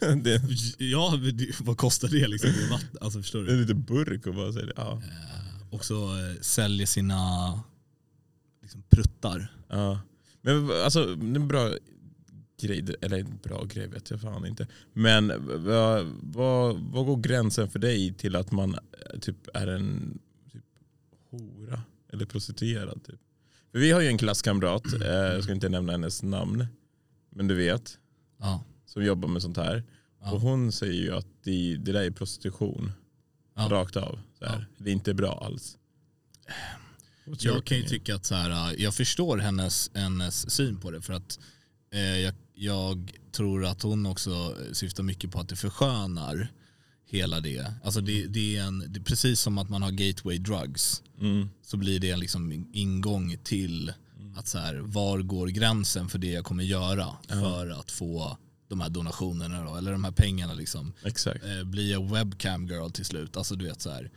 det, 0.22 0.42
Ja, 0.78 1.16
det- 1.32 1.60
vad 1.60 1.76
kostar 1.78 2.08
det 2.08 2.28
liksom? 2.28 2.50
Det 2.52 2.64
är 2.64 2.70
vatten, 2.70 2.98
alltså 3.00 3.18
förstår 3.22 3.38
det 3.40 3.46
du? 3.46 3.52
är 3.52 3.60
lite 3.60 3.74
burk 3.74 4.26
och 4.26 4.34
bara 4.34 4.50
det. 4.50 4.72
Ja. 4.76 5.02
Och 5.70 5.84
så 5.84 6.18
eh, 6.18 6.34
säljer 6.40 6.86
sina 6.86 7.60
liksom, 8.62 8.82
pruttar. 8.90 9.54
Ja. 9.68 10.00
Men 10.42 10.70
alltså, 10.84 11.12
en 11.12 11.48
bra 11.48 11.72
grej, 12.60 12.84
eller 13.00 13.18
en 13.18 13.38
bra 13.42 13.64
grej 13.64 13.86
vet 13.88 14.10
jag 14.10 14.20
fan 14.20 14.46
inte. 14.46 14.66
Men 14.92 15.32
vad, 15.64 16.06
vad, 16.22 16.76
vad 16.80 17.06
går 17.06 17.16
gränsen 17.16 17.70
för 17.70 17.78
dig 17.78 18.14
till 18.14 18.36
att 18.36 18.52
man 18.52 18.74
eh, 18.74 19.18
typ 19.20 19.36
är 19.54 19.66
en 19.66 20.18
typ, 20.52 20.64
hora 21.30 21.82
eller 22.12 22.26
prostituerad? 22.26 23.04
Typ? 23.04 23.20
För 23.72 23.78
vi 23.78 23.90
har 23.92 24.00
ju 24.00 24.08
en 24.08 24.18
klasskamrat, 24.18 24.92
eh, 24.92 25.06
jag 25.08 25.42
ska 25.44 25.52
inte 25.52 25.68
nämna 25.68 25.92
hennes 25.92 26.22
namn, 26.22 26.66
men 27.30 27.48
du 27.48 27.54
vet, 27.54 27.98
Ja. 28.40 28.64
som 28.86 29.04
jobbar 29.04 29.28
med 29.28 29.42
sånt 29.42 29.56
här. 29.56 29.84
Ja. 30.20 30.32
Och 30.32 30.40
hon 30.40 30.72
säger 30.72 31.02
ju 31.02 31.14
att 31.14 31.26
det, 31.44 31.76
det 31.76 31.92
där 31.92 32.02
är 32.02 32.10
prostitution, 32.10 32.92
Ja. 33.56 33.68
rakt 33.70 33.96
av. 33.96 34.18
Så 34.38 34.44
här. 34.46 34.66
Det 34.78 34.90
är 34.90 34.92
inte 34.92 35.14
bra 35.14 35.44
alls. 35.44 35.78
What's 37.26 37.46
your 37.46 37.56
Jag 37.56 37.64
kan 37.64 37.76
ju 37.76 37.82
opinion? 37.84 37.88
tycka 37.88 38.14
att 38.14 38.24
så 38.26 38.34
här, 38.34 38.72
äh, 38.74 38.82
jag 38.82 38.94
förstår 38.94 39.38
hennes, 39.38 39.90
hennes 39.94 40.50
syn 40.50 40.76
på 40.80 40.90
det 40.90 41.02
för 41.02 41.12
att 41.12 41.38
eh, 41.92 42.00
jag, 42.18 42.34
jag 42.54 43.12
tror 43.32 43.64
att 43.66 43.82
hon 43.82 44.06
också 44.06 44.56
syftar 44.72 45.02
mycket 45.02 45.30
på 45.30 45.40
att 45.40 45.48
det 45.48 45.56
förskönar 45.56 46.48
hela 47.12 47.40
det. 47.40 47.74
Alltså 47.84 48.00
det, 48.00 48.26
det 48.26 48.56
är 48.56 48.62
en, 48.62 48.78
det 48.92 49.00
är 49.00 49.04
precis 49.04 49.40
som 49.40 49.58
att 49.58 49.68
man 49.68 49.82
har 49.82 49.90
gateway 49.90 50.38
drugs 50.38 51.02
Mm. 51.20 51.48
så 51.62 51.76
blir 51.76 52.00
det 52.00 52.10
en 52.10 52.20
liksom 52.20 52.66
ingång 52.72 53.36
till 53.44 53.92
att 54.36 54.48
så 54.48 54.58
här, 54.58 54.74
var 54.74 55.18
går 55.18 55.46
gränsen 55.48 56.08
för 56.08 56.18
det 56.18 56.30
jag 56.30 56.44
kommer 56.44 56.64
göra 56.64 57.16
för 57.28 57.70
att 57.80 57.90
få 57.90 58.36
de 58.68 58.80
här 58.80 58.88
donationerna 58.88 59.64
då, 59.64 59.76
eller 59.76 59.92
de 59.92 60.04
här 60.04 60.12
pengarna 60.12 60.54
liksom 60.54 60.92
Exakt. 61.04 61.44
eh, 61.44 61.64
bli 61.64 61.92
jag 61.92 62.10
webcam 62.10 62.66
girl 62.66 62.90
till 62.90 63.04
slut. 63.04 63.36
Alltså 63.36 63.54
du 63.56 63.64
vet 63.64 63.80
så 63.80 63.90
här. 63.90 64.10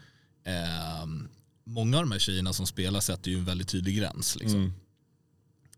ehm, 0.45 1.27
många 1.63 1.97
av 1.97 2.03
de 2.03 2.12
här 2.12 2.19
tjejerna 2.19 2.53
som 2.53 2.65
spelar 2.68 3.00
sätter 3.00 3.31
ju 3.31 3.38
en 3.38 3.45
väldigt 3.45 3.68
tydlig 3.68 3.97
gräns. 3.97 4.36
Liksom. 4.36 4.59
Mm. 4.59 4.74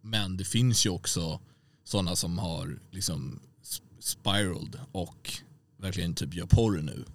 Men 0.01 0.37
det 0.37 0.45
finns 0.45 0.85
ju 0.85 0.89
också 0.89 1.39
sådana 1.83 2.15
som 2.15 2.37
har 2.39 2.79
liksom 2.91 3.39
sp- 3.63 3.81
spiraled 3.99 4.79
och 4.91 5.33
verkligen 5.77 6.15
typ 6.15 6.33
gör 6.33 6.45
porr 6.45 6.81
nu. 6.81 7.05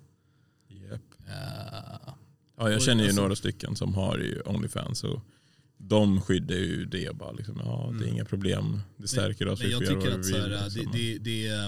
Japp. 0.69 1.01
Eh, 1.29 2.15
Ja, 2.59 2.71
jag 2.71 2.83
känner 2.83 3.03
ju 3.03 3.09
alltså- 3.09 3.23
några 3.23 3.37
stycken 3.37 3.77
som 3.77 3.95
har 3.95 4.19
ju 4.19 4.41
Onlyfans 4.41 5.05
och 5.05 5.21
de 5.79 6.21
skyddar 6.21 6.55
ju 6.55 6.85
det 6.85 7.17
bara. 7.17 7.33
Liksom, 7.33 7.61
ja, 7.65 7.95
det 7.99 8.05
är 8.05 8.09
inga 8.09 8.25
problem. 8.25 8.81
Det 8.97 9.09
stärker 9.09 9.49
oss. 9.49 9.61
Mm. 9.61 9.71
men 9.73 9.81
vi 9.81 9.87
jag 9.87 9.97
får 9.97 10.03
göra 10.03 10.03
tycker 10.03 10.11
vad 10.11 10.21
att 10.21 10.27
vi 10.27 10.33
så 10.33 10.49
vill, 10.49 10.57
här, 10.59 10.65
liksom. 10.65 10.93
det, 10.93 10.99
det, 10.99 11.19
det 11.19 11.47
är, 11.47 11.67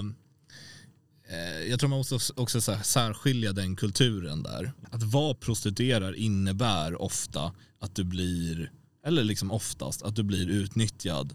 eh, 1.28 1.70
jag 1.70 1.80
tror 1.80 1.88
man 1.90 1.98
måste 1.98 2.32
också 2.36 2.60
så 2.60 2.72
här 2.72 2.82
särskilja 2.82 3.52
den 3.52 3.76
kulturen 3.76 4.42
där. 4.42 4.72
Att 4.90 5.02
vara 5.02 5.34
prostituerad 5.34 6.14
innebär 6.14 7.02
ofta 7.02 7.52
att 7.78 7.94
du 7.94 8.04
blir, 8.04 8.70
eller 9.06 9.24
liksom 9.24 9.50
oftast, 9.50 10.02
att 10.02 10.16
du 10.16 10.22
blir 10.22 10.48
utnyttjad 10.48 11.34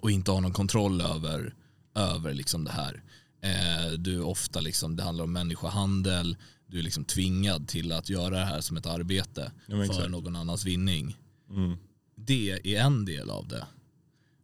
och 0.00 0.10
inte 0.10 0.30
har 0.30 0.40
någon 0.40 0.52
kontroll 0.52 1.00
över, 1.00 1.54
över 1.94 2.34
liksom 2.34 2.64
det 2.64 2.70
här. 2.72 3.02
Eh, 3.40 3.92
du 3.98 4.14
är 4.14 4.22
ofta 4.22 4.60
liksom, 4.60 4.96
det 4.96 5.02
handlar 5.02 5.24
om 5.24 5.32
människohandel, 5.32 6.36
du 6.66 6.78
är 6.78 6.82
liksom 6.82 7.04
tvingad 7.04 7.68
till 7.68 7.92
att 7.92 8.08
göra 8.08 8.30
det 8.38 8.44
här 8.44 8.60
som 8.60 8.76
ett 8.76 8.86
arbete 8.86 9.52
Ja, 9.66 9.76
för 9.76 9.84
exakt. 9.84 10.10
någon 10.10 10.36
annans 10.36 10.64
vinning. 10.64 11.16
Mm. 11.50 11.76
Det 12.16 12.50
är 12.50 12.80
en 12.84 13.04
del 13.04 13.30
av 13.30 13.48
det. 13.48 13.66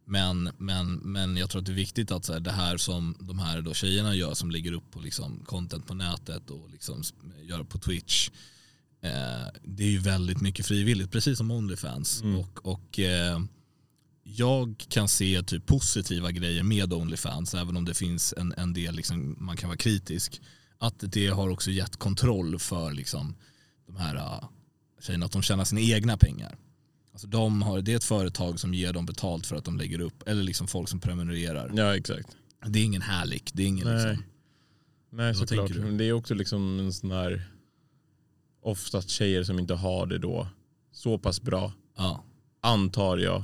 Men, 0.07 0.51
men, 0.57 0.93
men 0.95 1.37
jag 1.37 1.49
tror 1.49 1.59
att 1.61 1.65
det 1.65 1.71
är 1.71 1.75
viktigt 1.75 2.11
att 2.11 2.25
så 2.25 2.33
här, 2.33 2.39
det 2.39 2.51
här 2.51 2.77
som 2.77 3.15
de 3.19 3.39
här 3.39 3.61
då 3.61 3.73
tjejerna 3.73 4.15
gör 4.15 4.33
som 4.33 4.51
lägger 4.51 4.71
upp 4.71 4.91
på 4.91 4.99
liksom 4.99 5.43
content 5.45 5.87
på 5.87 5.93
nätet 5.93 6.49
och 6.49 6.69
liksom 6.69 7.03
gör 7.41 7.63
på 7.63 7.77
Twitch. 7.77 8.29
Eh, 9.01 9.47
det 9.63 9.83
är 9.83 9.89
ju 9.89 9.99
väldigt 9.99 10.41
mycket 10.41 10.65
frivilligt, 10.65 11.11
precis 11.11 11.37
som 11.37 11.51
Onlyfans. 11.51 12.23
Och, 12.37 12.67
och 12.67 12.99
eh, 12.99 13.39
jag 14.27 14.85
kan 14.89 15.07
se 15.07 15.43
typ 15.43 15.65
positiva 15.65 16.31
grejer 16.31 16.63
med 16.63 16.93
Onlyfans, 16.93 17.53
även 17.53 17.77
om 17.77 17.85
det 17.85 17.93
finns 17.93 18.33
en, 18.37 18.53
en 18.57 18.73
del 18.73 18.95
liksom, 18.95 19.35
man 19.39 19.57
kan 19.57 19.69
vara 19.69 19.77
kritisk. 19.77 20.41
Att 20.77 20.95
det 21.11 21.27
har 21.27 21.49
också 21.49 21.71
gett 21.71 21.97
kontroll 21.97 22.59
för 22.59 22.91
liksom, 22.91 23.35
de 23.87 23.95
här 23.95 24.15
uh, 24.15 24.49
tjejerna, 25.01 25.25
att 25.25 25.31
de 25.31 25.41
tjänar 25.41 25.63
sina 25.63 25.81
egna 25.81 26.17
pengar. 26.17 26.57
Alltså 27.11 27.27
de 27.27 27.61
har, 27.61 27.81
det 27.81 27.91
är 27.91 27.95
ett 27.95 28.03
företag 28.03 28.59
som 28.59 28.73
ger 28.73 28.93
dem 28.93 29.05
betalt 29.05 29.45
för 29.45 29.55
att 29.55 29.65
de 29.65 29.77
lägger 29.77 30.01
upp, 30.01 30.27
eller 30.27 30.43
liksom 30.43 30.67
folk 30.67 30.89
som 30.89 30.99
prenumererar. 30.99 31.71
Ja 31.75 31.95
exakt. 31.95 32.37
Det 32.65 32.79
är 32.79 32.83
ingen 32.83 33.01
härlik, 33.01 33.51
det 33.53 33.63
är 33.63 33.67
ingen 33.67 33.87
Nej. 33.87 34.09
liksom, 34.09 34.25
Nej 35.09 35.35
såklart. 35.35 35.69
Men 35.75 35.97
det 35.97 36.05
är 36.05 36.13
också 36.13 36.33
liksom 36.33 36.79
en 36.79 36.93
sån 36.93 37.11
här 37.11 37.49
oftast 38.61 39.09
tjejer 39.09 39.43
som 39.43 39.59
inte 39.59 39.73
har 39.73 40.05
det 40.05 40.17
då 40.17 40.47
så 40.91 41.17
pass 41.17 41.41
bra. 41.41 41.73
ja. 41.97 42.23
Antar 42.61 43.17
jag. 43.17 43.43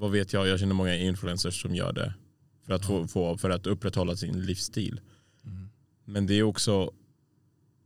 Vad 0.00 0.10
vet 0.10 0.32
jag? 0.32 0.48
Jag 0.48 0.60
känner 0.60 0.74
många 0.74 0.96
influencers 0.96 1.62
som 1.62 1.74
gör 1.74 1.92
det. 1.92 2.14
För 2.66 2.72
att, 2.72 2.86
få, 2.86 3.06
få, 3.08 3.38
för 3.38 3.50
att 3.50 3.66
upprätthålla 3.66 4.16
sin 4.16 4.42
livsstil. 4.42 5.00
Mm. 5.44 5.68
Men 6.04 6.26
det 6.26 6.34
är 6.34 6.42
också, 6.42 6.92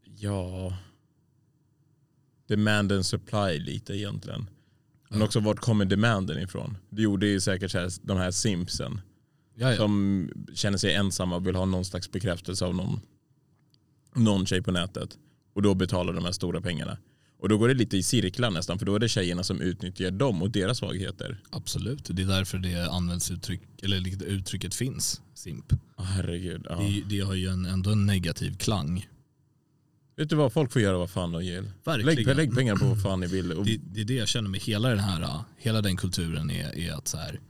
ja, 0.04 0.76
demand 2.47 2.92
and 2.92 3.06
supply 3.06 3.59
lite 3.59 3.97
egentligen. 3.97 4.50
Men 5.09 5.23
också 5.23 5.40
vart 5.40 5.59
kommer 5.59 5.85
demanden 5.85 6.38
ifrån? 6.38 6.76
Jo 6.90 7.16
det 7.16 7.35
är 7.35 7.40
säkert 7.40 7.75
här, 7.75 7.90
de 8.02 8.16
här 8.16 8.30
simpsen 8.30 9.00
Ja, 9.54 9.71
ja. 9.71 9.76
som 9.76 10.28
känner 10.54 10.78
sig 10.78 10.94
ensamma 10.94 11.37
och 11.37 11.47
vill 11.47 11.56
ha 11.56 11.64
någon 11.64 11.85
slags 11.85 12.11
bekräftelse 12.11 12.64
av 12.64 12.75
någon, 12.75 13.00
någon 14.14 14.47
tjej 14.47 14.62
på 14.62 14.73
nätet. 14.73 15.18
Och 15.52 15.62
då 15.62 15.75
betalar 15.75 16.12
de 16.12 16.25
här 16.25 16.33
stora 16.33 16.61
pengarna. 16.61 16.99
Och 17.44 17.50
då 17.50 17.58
går 17.58 17.68
det 17.68 17.74
lite 17.74 17.96
i 17.96 18.02
cirklar 18.02 18.50
nästan 18.50 18.78
för 18.78 18.86
då 18.86 18.94
är 18.94 18.98
det 18.98 19.08
tjejerna 19.08 19.42
som 19.44 19.60
utnyttjar 19.60 20.10
dem 20.10 20.42
och 20.42 20.50
deras 20.50 20.78
svagheter. 20.78 21.40
Absolut, 21.50 22.04
det 22.04 22.22
är 22.22 22.26
därför 22.26 22.58
det 22.58 22.90
används 22.90 23.30
uttryck, 23.30 23.60
eller 23.82 24.24
uttrycket 24.24 24.74
finns, 24.74 25.20
simp. 25.34 25.72
Oh, 25.72 26.04
herregud. 26.04 26.66
Ja. 26.68 26.76
Det, 26.76 27.02
det 27.08 27.20
har 27.20 27.34
ju 27.34 27.48
en, 27.48 27.66
ändå 27.66 27.90
en 27.90 28.06
negativ 28.06 28.56
klang. 28.56 29.08
Vet 30.16 30.28
du 30.28 30.36
vad, 30.36 30.52
folk 30.52 30.72
får 30.72 30.82
göra 30.82 30.98
vad 30.98 31.10
fan 31.10 31.32
de 31.32 31.38
vill. 31.38 32.04
Lägg, 32.04 32.36
lägg 32.36 32.54
pengar 32.54 32.76
på 32.76 32.84
vad 32.84 33.02
fan 33.02 33.20
ni 33.20 33.26
vill. 33.26 33.52
Och, 33.52 33.64
Det, 33.64 33.80
det 33.92 34.00
är 34.00 34.04
det 34.04 34.14
jag 34.14 34.28
känner 34.28 34.50
med 34.50 34.60
hela 34.60 34.88
den 34.88 34.98
här, 34.98 35.38
hela 35.58 35.82
den 35.82 35.96
kulturen 35.96 36.50
är, 36.50 36.78
är 36.78 36.92
att 36.92 37.08
så 37.08 37.16
här, 37.16 37.40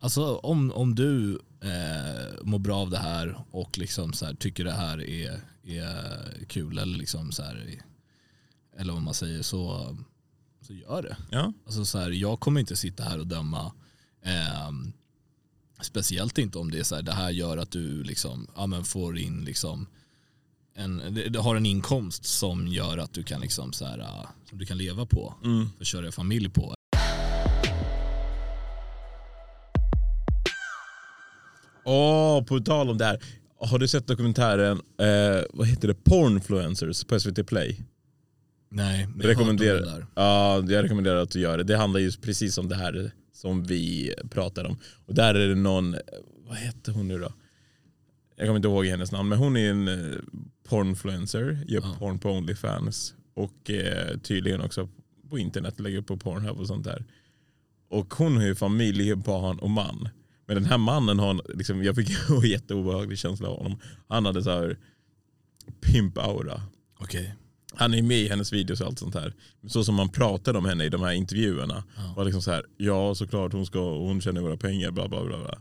alltså 0.00 0.36
om, 0.36 0.72
om 0.72 0.94
du 0.94 1.40
eh, 1.62 2.42
mår 2.42 2.58
bra 2.58 2.76
av 2.76 2.90
det 2.90 2.98
här 2.98 3.44
och 3.50 3.78
liksom 3.78 4.12
så 4.12 4.26
här, 4.26 4.34
tycker 4.34 4.64
det 4.64 4.72
här 4.72 5.02
är, 5.04 5.40
är 5.64 6.46
kul 6.48 6.78
eller 6.78 6.98
liksom 6.98 7.32
så 7.32 7.42
här, 7.42 7.80
eller 8.80 8.92
vad 8.92 9.02
man 9.02 9.14
säger 9.14 9.42
så, 9.42 9.96
så 10.60 10.72
gör 10.72 11.02
det. 11.02 11.16
ja, 11.30 11.52
Alltså 11.66 11.84
så 11.84 11.98
här, 11.98 12.10
jag 12.10 12.40
kommer 12.40 12.60
inte 12.60 12.76
sitta 12.76 13.04
här 13.04 13.18
och 13.18 13.26
döma 13.26 13.72
ehm, 14.22 14.92
Speciellt 15.82 16.38
inte 16.38 16.58
om 16.58 16.70
det 16.70 16.78
är 16.78 16.82
så 16.82 16.94
här, 16.94 17.02
det 17.02 17.12
här 17.12 17.30
gör 17.30 17.56
att 17.56 17.70
du 17.70 18.02
liksom, 18.02 18.46
ja, 18.56 18.66
men 18.66 18.84
får 18.84 19.18
in 19.18 19.44
liksom 19.44 19.86
en, 20.74 21.14
du 21.30 21.38
har 21.38 21.56
en 21.56 21.66
inkomst 21.66 22.24
som 22.24 22.68
gör 22.68 22.98
att 22.98 23.12
du 23.12 23.22
kan 23.22 23.40
liksom 23.40 23.72
så 23.72 23.84
här, 23.84 23.98
ah, 23.98 24.28
som 24.48 24.58
du 24.58 24.66
kan 24.66 24.78
leva 24.78 25.06
på, 25.06 25.34
mm. 25.44 25.68
försörja 25.78 26.12
familj 26.12 26.50
på. 26.50 26.74
Åh, 31.84 32.44
på 32.44 32.60
tal 32.60 32.90
om 32.90 32.98
det 32.98 33.04
här. 33.04 33.18
Har 33.60 33.78
du 33.78 33.88
sett 33.88 34.06
dokumentären, 34.06 34.80
eh, 34.98 35.44
vad 35.52 35.66
heter 35.66 35.88
det, 35.88 35.94
Pornfluencers 35.94 37.04
på 37.04 37.20
SVT 37.20 37.46
Play? 37.46 37.84
Nej, 38.70 39.06
men 39.06 39.20
jag 39.20 39.28
Rekommenderar. 39.28 40.06
Ja, 40.14 40.54
jag 40.68 40.84
rekommenderar 40.84 41.16
att 41.16 41.30
du 41.30 41.40
gör 41.40 41.58
det. 41.58 41.64
Det 41.64 41.76
handlar 41.76 42.00
ju 42.00 42.12
precis 42.12 42.58
om 42.58 42.68
det 42.68 42.74
här 42.76 43.12
som 43.32 43.64
vi 43.64 44.14
pratar 44.30 44.64
om. 44.64 44.76
Och 45.06 45.14
där 45.14 45.34
är 45.34 45.48
det 45.48 45.54
någon, 45.54 45.96
vad 46.48 46.56
heter 46.56 46.92
hon 46.92 47.08
nu 47.08 47.18
då? 47.18 47.32
Jag 48.36 48.46
kommer 48.46 48.56
inte 48.56 48.68
ihåg 48.68 48.86
hennes 48.86 49.12
namn, 49.12 49.28
men 49.28 49.38
hon 49.38 49.56
är 49.56 49.70
en 49.70 49.88
eh, 49.88 50.16
pornfluencer, 50.68 51.64
gör 51.68 51.80
Ja. 51.82 51.96
porn 51.98 52.18
på 52.18 52.30
Onlyfans 52.30 53.14
och 53.34 53.70
eh, 53.70 54.18
tydligen 54.18 54.60
också 54.60 54.88
på 55.30 55.38
internet, 55.38 55.80
lägger 55.80 55.98
upp 55.98 56.06
på 56.06 56.16
Pornhub 56.16 56.58
och 56.60 56.66
sånt 56.66 56.84
där. 56.84 57.04
Och 57.88 58.14
hon 58.14 58.36
har 58.36 58.44
ju 58.44 58.54
familj, 58.54 59.14
barn 59.14 59.58
och 59.58 59.70
man. 59.70 60.08
Men 60.46 60.56
den 60.56 60.64
här 60.64 60.78
mannen 60.78 61.18
har, 61.18 61.42
liksom, 61.54 61.84
jag 61.84 61.96
fick 61.96 62.08
en 62.30 62.40
jätteobehaglig 62.50 63.18
känsla 63.18 63.48
av 63.48 63.56
honom. 63.62 63.78
Han 64.08 64.26
hade 64.26 64.42
så 64.42 64.50
här 64.50 64.78
pimp-aura. 65.80 66.60
Okej. 66.98 67.34
Han 67.74 67.94
är 67.94 68.02
med 68.02 68.18
i 68.18 68.28
hennes 68.28 68.52
videos 68.52 68.80
och 68.80 68.86
allt 68.86 68.98
sånt 68.98 69.14
här. 69.14 69.34
Så 69.68 69.84
som 69.84 69.94
man 69.94 70.08
pratade 70.08 70.58
om 70.58 70.64
henne 70.64 70.84
i 70.84 70.88
de 70.88 71.02
här 71.02 71.12
intervjuerna. 71.12 71.84
Ja. 71.96 72.14
Var 72.16 72.24
liksom 72.24 72.42
så 72.42 72.50
här, 72.50 72.64
ja 72.76 73.14
såklart 73.14 73.52
hon 73.52 73.66
ska, 73.66 73.98
hon 73.98 74.20
tjänar 74.20 74.40
våra 74.40 74.56
pengar 74.56 74.90
bla 74.90 75.08
bla 75.08 75.24
bla. 75.24 75.38
bla. 75.38 75.58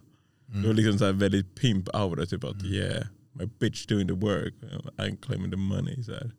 Mm. 0.50 0.62
Det 0.62 0.68
var 0.68 0.76
liksom 0.76 0.98
så 1.00 1.06
här 1.06 1.14
väldigt 1.14 1.56
pimp 1.56 1.90
aura 1.96 2.26
typ 2.26 2.44
att 2.44 2.64
yeah, 2.64 3.06
my 3.34 3.46
bitch 3.60 3.86
doing 3.88 4.08
the 4.08 4.14
work, 4.14 4.54
I'm 4.98 5.18
claiming 5.22 5.52
the 5.52 5.58
money. 5.58 6.04
Så 6.04 6.12
här. 6.12 6.32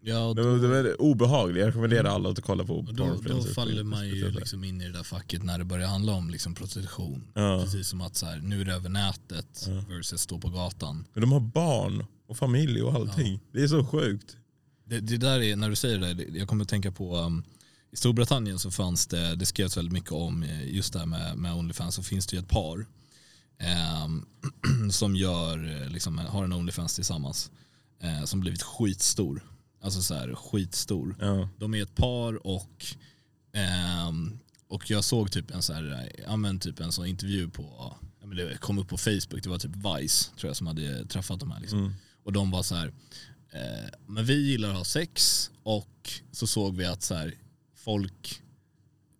Ja, 0.00 0.34
Det 0.34 0.42
då, 0.42 0.48
var, 0.50 0.56
det 0.58 0.66
var 0.68 0.74
väldigt 0.74 0.94
obehagligt, 0.96 1.60
jag 1.60 1.68
rekommenderar 1.68 2.08
alla 2.08 2.28
att 2.28 2.40
kolla 2.40 2.64
på 2.64 2.86
då, 2.92 3.16
då 3.28 3.42
faller 3.42 3.84
man 3.84 4.08
ju 4.08 4.30
liksom 4.30 4.64
in 4.64 4.80
i 4.80 4.84
det 4.86 4.92
där 4.92 5.02
facket 5.02 5.42
när 5.42 5.58
det 5.58 5.64
börjar 5.64 5.88
handla 5.88 6.12
om 6.12 6.30
liksom 6.30 6.54
prostitution. 6.54 7.24
Ja. 7.34 7.60
Precis 7.64 7.88
som 7.88 8.00
att 8.00 8.16
så 8.16 8.26
här, 8.26 8.36
nu 8.40 8.60
är 8.60 8.64
det 8.64 8.72
över 8.74 8.88
nätet 8.88 9.64
Ja. 9.68 9.84
versus 9.88 10.20
stå 10.20 10.38
på 10.38 10.48
gatan. 10.48 11.04
Men 11.14 11.20
de 11.20 11.32
har 11.32 11.40
barn 11.40 12.04
och 12.28 12.36
familj 12.36 12.82
och 12.82 12.94
allting. 12.94 13.40
Det 13.52 13.62
är 13.62 13.68
så 13.68 13.84
sjukt. 13.84 14.36
Det, 14.88 15.00
det 15.00 15.16
där 15.16 15.40
är, 15.42 15.56
när 15.56 15.70
du 15.70 15.76
säger 15.76 15.98
det, 15.98 16.14
det- 16.14 16.38
jag 16.38 16.48
kommer 16.48 16.62
att 16.62 16.68
tänka 16.68 16.92
på 16.92 17.16
um, 17.16 17.44
i 17.92 17.96
Storbritannien 17.96 18.58
så 18.58 18.70
fanns 18.70 19.06
det, 19.06 19.34
det 19.36 19.46
skrevs 19.46 19.76
väldigt 19.76 19.92
mycket 19.92 20.12
om 20.12 20.42
eh, 20.42 20.74
just 20.74 20.92
det 20.92 20.98
här 20.98 21.06
med, 21.06 21.36
med 21.38 21.54
Onlyfans, 21.54 21.94
så 21.94 22.02
finns 22.02 22.26
det 22.26 22.36
ju 22.36 22.42
ett 22.42 22.48
par 22.48 22.86
ehm, 23.58 24.26
som 24.90 25.16
gör, 25.16 25.82
eh, 25.82 25.88
liksom, 25.90 26.18
har 26.18 26.44
en 26.44 26.52
Onlyfans 26.52 26.94
tillsammans 26.94 27.50
eh, 28.02 28.24
som 28.24 28.40
blivit 28.40 28.62
skitstor. 28.62 29.42
Alltså 29.82 30.02
så 30.02 30.14
här 30.14 30.34
skitstor. 30.34 31.16
Ja. 31.20 31.48
De 31.58 31.74
är 31.74 31.82
ett 31.82 31.94
par 31.94 32.46
och 32.46 32.84
ehm, 33.52 34.38
och 34.68 34.90
jag 34.90 35.04
såg 35.04 35.32
typ 35.32 35.50
en, 35.50 35.62
så 35.62 35.72
här, 35.72 36.12
ja, 36.26 36.36
men 36.36 36.58
typ 36.60 36.80
en 36.80 36.92
sån 36.92 37.06
intervju 37.06 37.48
på, 37.50 37.62
ja, 37.78 37.96
det 38.36 38.60
kom 38.60 38.78
upp 38.78 38.88
på 38.88 38.96
Facebook, 38.98 39.42
det 39.42 39.48
var 39.48 39.58
typ 39.58 39.76
Vice 39.76 40.30
tror 40.38 40.48
jag 40.48 40.56
som 40.56 40.66
hade 40.66 41.06
träffat 41.06 41.40
de 41.40 41.50
här. 41.50 41.60
Liksom. 41.60 41.78
Mm. 41.78 41.92
Och 42.24 42.32
de 42.32 42.50
var 42.50 42.62
så 42.62 42.74
här, 42.74 42.86
eh, 42.86 42.92
men 44.06 44.24
vi 44.24 44.50
gillar 44.50 44.70
att 44.70 44.76
ha 44.76 44.84
sex 44.84 45.50
och 45.62 46.10
så 46.32 46.46
såg 46.46 46.76
vi 46.76 46.84
att 46.84 47.02
så 47.02 47.14
här, 47.14 47.34
folk, 47.74 48.42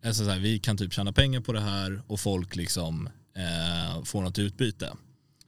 alltså 0.05 0.23
så 0.23 0.29
här, 0.29 0.39
vi 0.39 0.59
kan 0.59 0.77
typ 0.77 0.93
tjäna 0.93 1.11
pengar 1.11 1.41
på 1.41 1.53
det 1.53 1.61
här 1.61 2.01
och 2.07 2.19
folk 2.19 2.55
liksom 2.55 3.09
eh, 3.35 4.03
får 4.03 4.21
något 4.21 4.39
utbyte. 4.39 4.93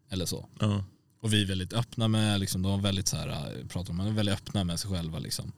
Eller 0.09 0.25
så. 0.25 0.49
Ja. 0.59 0.83
Och 1.21 1.33
vi 1.33 1.41
är 1.41 1.45
väldigt 1.45 1.73
öppna 1.73 2.07
med, 2.07 2.39
liksom, 2.39 2.61
de 2.61 2.71
var 2.71 2.79
väldigt 2.79 3.07
så 3.07 3.17
här, 3.17 3.27
eh, 3.29 3.67
pratar 3.67 3.91
om, 3.91 3.97
de 3.97 4.07
är 4.07 4.11
väldigt 4.11 4.35
öppna 4.35 4.63
med 4.63 4.79
sig 4.79 4.91
själva. 4.91 5.19
Liksom. 5.19 5.51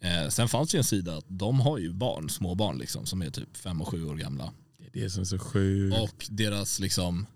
Eh, 0.00 0.28
sen 0.28 0.48
fanns 0.48 0.70
det 0.70 0.76
ju 0.76 0.78
en 0.78 0.84
sida 0.84 1.16
att 1.16 1.24
de 1.28 1.60
har 1.60 1.78
ju 1.78 1.92
barn, 1.92 2.30
små 2.30 2.54
barn 2.54 2.78
liksom, 2.78 3.06
som 3.06 3.22
är 3.22 3.30
typ 3.30 3.56
fem 3.56 3.80
och 3.80 3.88
sju 3.88 4.04
år 4.04 4.16
gamla. 4.16 4.52
Det 4.78 5.00
är 5.00 5.02
det 5.02 5.10
som 5.10 5.20
är 5.20 5.24
så 5.24 5.38
sjukt. 5.38 5.98
Och 5.98 6.26
deras 6.30 6.80
liksom, 6.80 7.26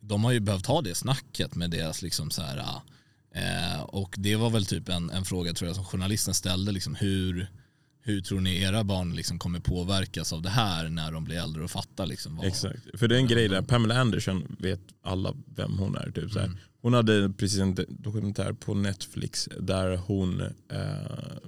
de 0.00 0.24
har 0.24 0.32
ju 0.32 0.40
behövt 0.40 0.66
ha 0.66 0.82
det 0.82 0.94
snacket 0.94 1.54
med 1.54 1.70
deras 1.70 2.02
liksom 2.02 2.30
så 2.30 2.42
här, 2.42 2.80
eh, 3.34 3.80
och 3.80 4.14
det 4.18 4.36
var 4.36 4.50
väl 4.50 4.66
typ 4.66 4.88
en, 4.88 5.10
en 5.10 5.24
fråga 5.24 5.52
tror 5.52 5.68
jag 5.68 5.76
som 5.76 5.84
journalisten 5.84 6.34
ställde, 6.34 6.72
liksom, 6.72 6.94
hur, 6.94 7.48
hur 8.00 8.20
tror 8.20 8.40
ni 8.40 8.62
era 8.62 8.84
barn 8.84 9.16
liksom 9.16 9.38
kommer 9.38 9.60
påverkas 9.60 10.32
av 10.32 10.42
det 10.42 10.50
här 10.50 10.88
när 10.88 11.12
de 11.12 11.24
blir 11.24 11.36
äldre 11.36 11.64
och 11.64 11.70
fattar 11.70 12.06
liksom 12.06 12.36
vad, 12.36 12.46
Exakt. 12.46 12.98
För 12.98 13.08
det 13.08 13.14
är 13.14 13.18
en 13.18 13.26
grej 13.26 13.48
där, 13.48 13.62
Pamela 13.62 14.00
Anderson 14.00 14.56
vet 14.58 14.80
alla 15.02 15.34
vem 15.54 15.78
hon 15.78 15.96
är. 15.96 16.10
Typ, 16.10 16.30
så. 16.30 16.38
Mm. 16.38 16.56
Hon 16.80 16.94
hade 16.94 17.32
precis 17.32 17.60
en 17.60 17.76
dokumentär 17.88 18.52
på 18.52 18.74
Netflix 18.74 19.48
där 19.60 19.96
hon 19.96 20.40
eh, 20.40 20.48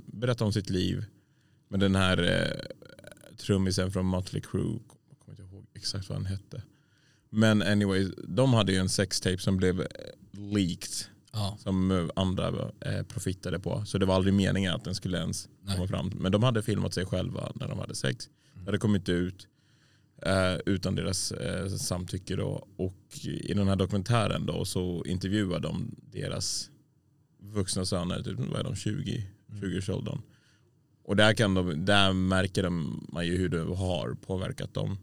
berättade 0.06 0.44
om 0.44 0.52
sitt 0.52 0.70
liv 0.70 1.04
med 1.68 1.80
den 1.80 1.94
här 1.94 2.22
eh, 2.22 3.36
trummisen 3.36 3.92
från 3.92 4.10
Mötley 4.10 4.42
Crüe. 4.42 4.80
Jag 5.08 5.18
kommer 5.18 5.40
inte 5.40 5.42
ihåg 5.42 5.66
exakt 5.74 6.08
vad 6.08 6.18
han 6.18 6.26
hette. 6.26 6.62
Men 7.30 7.62
anyway, 7.62 8.10
de 8.28 8.52
hade 8.52 8.72
ju 8.72 8.78
en 8.78 8.88
sextape 8.88 9.38
som 9.38 9.56
blev 9.56 9.80
eh, 9.80 9.86
leaked 10.32 10.92
Ja, 11.32 11.56
som 11.58 11.90
eh, 11.90 12.08
andra 12.16 12.70
eh, 12.80 13.02
profittade 13.02 13.60
på. 13.60 13.84
Så 13.84 13.98
det 13.98 14.06
var 14.06 14.14
aldrig 14.14 14.34
meningen 14.34 14.74
att 14.74 14.84
den 14.84 14.94
skulle 14.94 15.18
ens 15.18 15.48
Nej. 15.62 15.76
komma 15.76 15.88
fram. 15.88 16.12
Men 16.14 16.32
de 16.32 16.42
hade 16.42 16.62
filmat 16.62 16.94
sig 16.94 17.06
själva 17.06 17.52
när 17.54 17.68
de 17.68 17.78
hade 17.78 17.94
sex. 17.94 18.28
Det 18.54 18.64
hade 18.64 18.78
kommit 18.78 19.08
ut 19.08 19.48
eh, 20.22 20.54
utan 20.66 20.94
deras 20.94 21.32
eh, 21.32 21.68
samtycke. 21.68 22.36
Då. 22.36 22.66
Och 22.76 23.18
i 23.22 23.54
den 23.54 23.68
här 23.68 23.76
dokumentären 23.76 24.46
då, 24.46 24.64
så 24.64 25.04
intervjuar 25.06 25.60
de 25.60 25.94
deras 26.12 26.70
vuxna 27.38 27.84
söner, 27.84 28.22
typ, 28.22 28.38
vad 28.38 28.60
är 28.60 28.64
de, 28.64 28.76
20, 28.76 29.26
20-årsåldern. 29.48 30.22
Och 31.04 31.16
där, 31.16 31.34
kan 31.34 31.54
de, 31.54 31.84
där 31.84 32.12
märker 32.12 32.62
de, 32.62 33.06
man 33.12 33.26
ju 33.26 33.36
hur 33.36 33.48
det 33.48 33.74
har 33.74 34.14
påverkat 34.14 34.74
dem. 34.74 34.98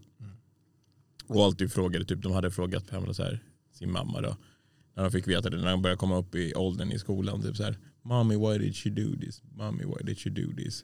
Och 1.27 1.43
alltid 1.43 1.71
frågade, 1.71 2.05
typ, 2.05 2.21
de 2.21 2.31
hade 2.31 2.51
frågat 2.51 2.87
Pamela 2.87 3.13
så 3.13 3.23
här, 3.23 3.39
sin 3.73 3.91
mamma 3.91 4.21
då, 4.21 4.37
när 4.97 5.03
de 5.03 5.11
fick 5.11 5.27
veta 5.27 5.49
det, 5.49 5.57
när 5.57 5.71
de 5.71 5.81
började 5.81 5.99
komma 5.99 6.17
upp 6.17 6.35
i 6.35 6.53
åldern 6.53 6.91
i 6.91 6.99
skolan. 6.99 7.41
Typ 7.41 7.57
så 7.57 7.63
här, 7.63 7.77
Mommy 8.03 8.35
why 8.35 8.57
did 8.57 8.75
she 8.75 8.89
do 8.89 9.19
this? 9.21 9.41
Mommy 9.55 9.83
why 9.85 10.03
did 10.03 10.19
she 10.19 10.29
do 10.29 10.53
this? 10.57 10.83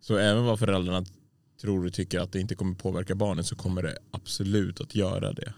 Så 0.00 0.16
även 0.16 0.44
vad 0.44 0.58
föräldrarna 0.58 1.04
tror 1.60 1.86
och 1.86 1.92
tycker 1.92 2.20
att 2.20 2.32
det 2.32 2.40
inte 2.40 2.54
kommer 2.54 2.74
påverka 2.74 3.14
barnet 3.14 3.46
så 3.46 3.56
kommer 3.56 3.82
det 3.82 3.98
absolut 4.10 4.80
att 4.80 4.94
göra 4.94 5.32
det. 5.32 5.54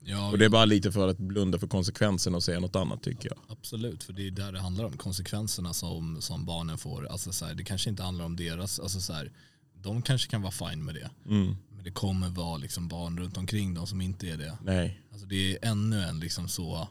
ja 0.00 0.30
Och 0.30 0.38
det 0.38 0.44
är 0.44 0.48
bara 0.48 0.64
lite 0.64 0.92
för 0.92 1.08
att 1.08 1.18
blunda 1.18 1.58
för 1.58 1.66
konsekvenserna 1.66 2.36
och 2.36 2.42
säga 2.42 2.60
något 2.60 2.76
annat 2.76 3.02
tycker 3.02 3.28
jag. 3.28 3.38
Absolut, 3.48 4.02
för 4.02 4.12
det 4.12 4.26
är 4.26 4.30
där 4.30 4.52
det 4.52 4.60
handlar 4.60 4.84
om. 4.84 4.96
Konsekvenserna 4.96 5.72
som, 5.72 6.22
som 6.22 6.44
barnen 6.44 6.78
får. 6.78 7.06
Alltså 7.06 7.32
så 7.32 7.44
här, 7.44 7.54
det 7.54 7.64
kanske 7.64 7.90
inte 7.90 8.02
handlar 8.02 8.24
om 8.24 8.36
deras, 8.36 8.80
alltså 8.80 9.00
så 9.00 9.12
här, 9.12 9.32
de 9.74 10.02
kanske 10.02 10.30
kan 10.30 10.42
vara 10.42 10.52
fine 10.52 10.84
med 10.84 10.94
det. 10.94 11.10
Mm. 11.26 11.56
Men 11.70 11.84
det 11.84 11.90
kommer 11.90 12.28
vara 12.28 12.56
liksom 12.56 12.88
barn 12.88 13.18
runt 13.18 13.36
omkring 13.36 13.74
dem 13.74 13.86
som 13.86 14.00
inte 14.00 14.28
är 14.28 14.36
det. 14.36 14.58
Nej, 14.64 15.00
Alltså 15.12 15.26
det 15.26 15.52
är 15.52 15.70
ännu 15.70 16.02
en, 16.02 16.20
liksom 16.20 16.48
så, 16.48 16.88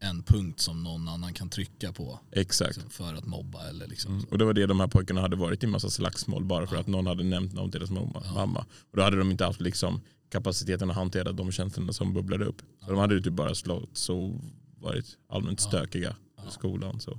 en 0.00 0.22
punkt 0.22 0.60
som 0.60 0.82
någon 0.82 1.08
annan 1.08 1.34
kan 1.34 1.48
trycka 1.48 1.92
på 1.92 2.20
exakt. 2.32 2.76
liksom, 2.76 2.90
för 2.90 3.14
att 3.14 3.26
mobba. 3.26 3.68
Eller 3.68 3.86
liksom. 3.86 4.12
Mm. 4.12 4.24
Och 4.30 4.38
det 4.38 4.44
var 4.44 4.52
det 4.52 4.66
de 4.66 4.80
här 4.80 4.86
pojkarna 4.86 5.20
hade 5.20 5.36
varit 5.36 5.64
i 5.64 5.66
massa 5.66 5.90
slagsmål 5.90 6.44
bara 6.44 6.66
för 6.66 6.76
att 6.76 6.86
någon 6.86 7.06
hade 7.06 7.24
nämnt 7.24 7.52
någon 7.52 7.70
till 7.70 7.80
deras 7.80 7.90
mamma. 7.90 8.22
mamma. 8.34 8.66
Och 8.90 8.96
då 8.96 9.02
hade 9.02 9.16
de 9.16 9.30
inte 9.30 9.44
haft 9.44 9.60
liksom 9.60 10.00
kapaciteten 10.28 10.90
att 10.90 10.96
hantera 10.96 11.32
de 11.32 11.52
känslorna 11.52 11.92
som 11.92 12.14
bubblade 12.14 12.44
upp. 12.44 12.62
Så 12.84 12.90
de 12.90 12.98
hade 12.98 13.14
ju 13.14 13.22
typ 13.22 13.32
bara 13.32 13.54
slått 13.54 14.08
och 14.08 14.40
varit 14.80 15.18
allmänt 15.28 15.60
stökiga 15.60 16.16
i 16.48 16.50
skolan. 16.50 17.00
Så. 17.00 17.18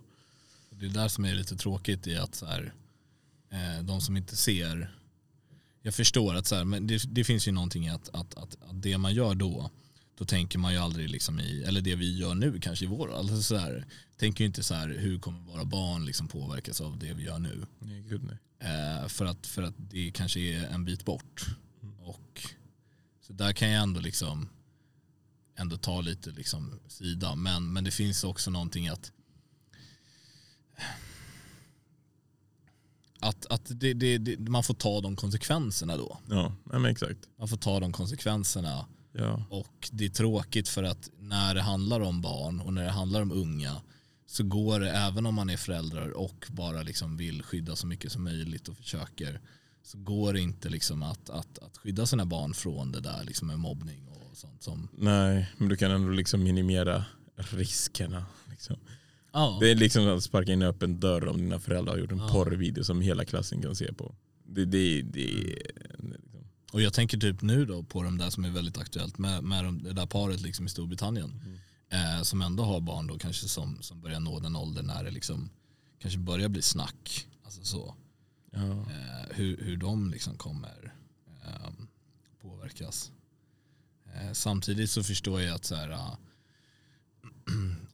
Det 0.69 0.85
är 0.85 0.89
där 0.89 1.07
som 1.07 1.25
är 1.25 1.35
lite 1.35 1.55
tråkigt 1.55 2.07
i 2.07 2.15
att 2.15 2.35
så 2.35 2.45
här, 2.45 2.73
eh, 3.51 3.83
de 3.83 4.01
som 4.01 4.17
inte 4.17 4.35
ser, 4.35 4.95
jag 5.81 5.95
förstår 5.95 6.35
att 6.35 6.47
så 6.47 6.55
här, 6.55 6.65
men 6.65 6.87
det, 6.87 7.03
det 7.07 7.23
finns 7.23 7.47
ju 7.47 7.51
någonting 7.51 7.85
i 7.85 7.89
att, 7.89 8.09
att, 8.09 8.37
att, 8.37 8.57
att 8.61 8.81
det 8.81 8.97
man 8.97 9.13
gör 9.13 9.35
då, 9.35 9.71
då 10.17 10.25
tänker 10.25 10.59
man 10.59 10.73
ju 10.73 10.79
aldrig 10.79 11.09
liksom 11.09 11.39
i, 11.39 11.63
eller 11.63 11.81
det 11.81 11.95
vi 11.95 12.17
gör 12.17 12.35
nu 12.35 12.59
kanske 12.59 12.85
i 12.85 12.87
vår, 12.87 13.13
alltså 13.13 13.41
så 13.41 13.57
här, 13.57 13.85
tänker 14.17 14.43
ju 14.43 14.47
inte 14.47 14.63
så 14.63 14.73
här 14.73 14.89
hur 14.89 15.19
kommer 15.19 15.39
våra 15.39 15.65
barn 15.65 16.05
liksom 16.05 16.27
påverkas 16.27 16.81
av 16.81 16.99
det 16.99 17.13
vi 17.13 17.23
gör 17.23 17.39
nu. 17.39 17.65
Nej, 17.79 18.01
gud 18.01 18.23
nej. 18.23 18.37
Eh, 18.59 19.07
för, 19.07 19.25
att, 19.25 19.47
för 19.47 19.63
att 19.63 19.73
det 19.77 20.11
kanske 20.11 20.39
är 20.39 20.67
en 20.67 20.85
bit 20.85 21.05
bort. 21.05 21.45
Och, 21.99 22.45
så 23.21 23.33
där 23.33 23.53
kan 23.53 23.69
jag 23.69 23.83
ändå 23.83 23.99
liksom 23.99 24.49
ändå 25.55 25.77
ta 25.77 26.01
lite 26.01 26.29
liksom 26.29 26.79
sida. 26.87 27.35
Men, 27.35 27.73
men 27.73 27.83
det 27.83 27.91
finns 27.91 28.23
också 28.23 28.51
någonting 28.51 28.87
att 28.87 29.11
att, 33.19 33.45
att 33.45 33.61
det, 33.65 33.93
det, 33.93 34.17
det, 34.17 34.49
man 34.49 34.63
får 34.63 34.73
ta 34.73 35.01
de 35.01 35.15
konsekvenserna 35.15 35.97
då. 35.97 36.19
Ja, 36.29 36.55
men 36.63 36.85
exakt. 36.85 37.19
Man 37.39 37.47
får 37.47 37.57
ta 37.57 37.79
de 37.79 37.91
konsekvenserna 37.91 38.85
Ja. 39.17 39.43
och 39.49 39.89
det 39.91 40.05
är 40.05 40.09
tråkigt 40.09 40.69
för 40.69 40.83
att 40.83 41.09
när 41.19 41.55
det 41.55 41.61
handlar 41.61 41.99
om 41.99 42.21
barn 42.21 42.59
och 42.61 42.73
när 42.73 42.83
det 42.83 42.91
handlar 42.91 43.21
om 43.21 43.31
unga 43.31 43.75
så 44.25 44.43
går 44.43 44.79
det, 44.79 44.91
även 44.91 45.25
om 45.25 45.35
man 45.35 45.49
är 45.49 45.57
föräldrar 45.57 46.09
och 46.09 46.45
bara 46.49 46.81
liksom 46.83 47.17
vill 47.17 47.43
skydda 47.43 47.75
så 47.75 47.87
mycket 47.87 48.11
som 48.11 48.23
möjligt 48.23 48.67
och 48.67 48.77
försöker, 48.77 49.41
så 49.83 49.97
går 49.97 50.33
det 50.33 50.39
inte 50.41 50.69
liksom 50.69 51.03
att, 51.03 51.29
att, 51.29 51.59
att 51.59 51.77
skydda 51.77 52.05
sina 52.05 52.25
barn 52.25 52.53
från 52.53 52.91
det 52.91 52.99
där 53.01 53.23
liksom 53.23 53.47
med 53.47 53.59
mobbning 53.59 54.07
och 54.07 54.37
sånt 54.37 54.63
som... 54.63 54.87
Nej, 54.97 55.51
men 55.57 55.69
du 55.69 55.77
kan 55.77 55.91
ändå 55.91 56.09
liksom 56.11 56.43
minimera 56.43 57.05
riskerna. 57.35 58.25
Liksom. 58.49 58.75
Ja, 59.33 59.57
Det 59.61 59.71
är 59.71 59.75
liksom 59.75 60.07
att 60.07 60.23
sparka 60.23 60.51
in 60.53 60.61
en 60.61 60.67
öppen 60.67 60.99
dörr 60.99 61.27
om 61.27 61.37
dina 61.37 61.59
föräldrar 61.59 61.93
har 61.93 61.99
gjort 61.99 62.11
en 62.11 62.17
Ja. 62.17 62.29
porrvideo 62.31 62.83
som 62.83 63.01
hela 63.01 63.25
klassen 63.25 63.61
kan 63.61 63.75
se 63.75 63.93
på. 63.93 64.15
Det, 64.45 64.65
det, 64.65 65.01
det. 65.01 65.57
Och 66.77 66.81
jag 66.83 66.93
tänker 66.93 67.17
typ 67.17 67.41
nu 67.41 67.65
då 67.65 67.83
på 67.83 68.03
de 68.03 68.17
där 68.17 68.29
som 68.29 68.45
är 68.45 68.49
väldigt 68.49 68.77
aktuellt 68.77 69.17
med, 69.17 69.43
med 69.43 69.63
de, 69.63 69.83
det 69.83 69.93
där 69.93 70.05
paret 70.05 70.41
liksom 70.41 70.65
i 70.65 70.69
Storbritannien 70.69 71.41
eh, 71.89 72.21
som 72.23 72.41
ändå 72.41 72.63
har 72.63 72.79
barn 72.81 73.07
då 73.07 73.17
kanske 73.17 73.47
som, 73.47 73.77
som 73.81 74.01
börjar 74.01 74.19
nå 74.19 74.39
den 74.39 74.55
åldern 74.55 74.85
när 74.87 75.03
det 75.03 75.11
liksom 75.11 75.49
kanske 75.99 76.19
börjar 76.19 76.49
bli 76.49 76.61
snack. 76.61 77.27
Alltså 77.43 77.63
så. 77.63 77.95
ja. 78.51 78.59
eh, 78.71 79.25
hur, 79.35 79.57
hur 79.57 79.77
de 79.77 80.11
liksom 80.11 80.37
kommer 80.37 80.93
eh, 81.45 81.69
påverkas. 82.41 83.11
Samtidigt 84.33 84.89
så 84.91 85.03
förstår 85.03 85.41
jag 85.41 85.55
att, 85.55 85.65
så 85.65 85.75
här, 85.75 85.89
eh, 85.91 86.13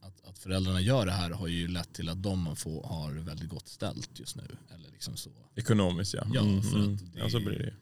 att, 0.00 0.24
att 0.28 0.38
föräldrarna 0.38 0.80
gör 0.80 1.06
det 1.06 1.12
här 1.12 1.30
har 1.30 1.48
ju 1.48 1.68
lett 1.68 1.92
till 1.94 2.08
att 2.08 2.22
de 2.22 2.56
får, 2.56 2.82
har 2.84 3.12
väldigt 3.12 3.48
gott 3.48 3.68
ställt 3.68 4.18
just 4.20 4.36
nu. 4.36 4.56
Eller 4.74 4.90
liksom 4.90 5.16
så. 5.16 5.30
Ekonomiskt 5.54 6.14
ja. 6.14 6.26
Ja, 6.32 6.40
Mm, 6.40 6.62
för 6.62 6.78
mm. 6.78 6.94
att 6.94 7.12
det- 7.12 7.18
ja 7.18 7.30
så 7.30 7.40
blir 7.40 7.58
det. 7.58 7.74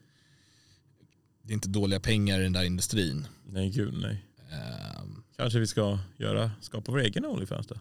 Det 1.43 1.51
är 1.51 1.53
inte 1.53 1.69
dåliga 1.69 1.99
pengar 1.99 2.39
i 2.39 2.43
den 2.43 2.53
där 2.53 2.63
industrin. 2.63 3.27
Nej 3.45 3.69
gud 3.69 3.93
nej. 3.93 4.25
Eh, 4.51 5.01
Kanske 5.37 5.59
vi 5.59 5.67
ska 5.67 5.99
göra, 6.17 6.51
skapa 6.61 6.91
vår 6.91 6.99
egen 6.99 7.25
Onlyfans 7.25 7.67
då? 7.67 7.75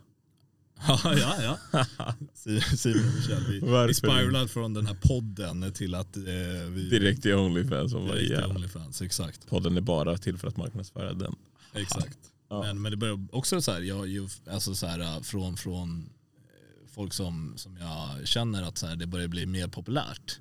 ja, 0.89 1.15
ja, 1.17 1.59
ja. 1.73 1.87
Simon 2.35 3.09
och 3.09 3.15
Michelle, 3.15 3.87
vi, 3.87 3.95
spiralade 3.95 4.49
från 4.49 4.75
den 4.75 4.87
här 4.87 4.95
podden 4.95 5.73
till 5.73 5.95
att 5.95 6.17
eh, 6.17 6.23
vi 6.71 6.89
Direkt 6.91 7.23
till 7.23 7.35
Onlyfans. 7.35 7.93
Bara, 7.93 8.15
direkt 8.15 8.31
ja. 8.31 8.47
Onlyfans. 8.47 9.03
Exakt. 9.03 9.49
Podden 9.49 9.77
är 9.77 9.81
bara 9.81 10.19
till 10.19 10.39
för 10.39 10.49
att 10.49 10.57
marknadsföra 10.57 11.13
den. 11.13 11.35
Exakt. 11.75 12.19
Ja. 12.49 12.63
Men, 12.63 12.83
men 12.83 12.91
det 12.91 12.97
börjar 12.97 13.27
också 13.33 13.63
så 13.63 13.73
här, 13.73 13.81
jag, 13.81 14.09
ju, 14.09 14.29
alltså 14.51 14.75
så 14.75 14.87
här, 14.87 15.01
äh, 15.01 15.21
från, 15.21 15.57
från 15.57 15.99
eh, 16.01 16.89
folk 16.95 17.13
som, 17.13 17.53
som 17.57 17.77
jag 17.77 18.29
känner 18.29 18.63
att 18.63 18.79
så 18.79 18.87
här, 18.87 18.97
det 18.97 19.07
börjar 19.07 19.29
bli 19.29 19.47
mer 19.47 19.69
populärt. 19.69 20.39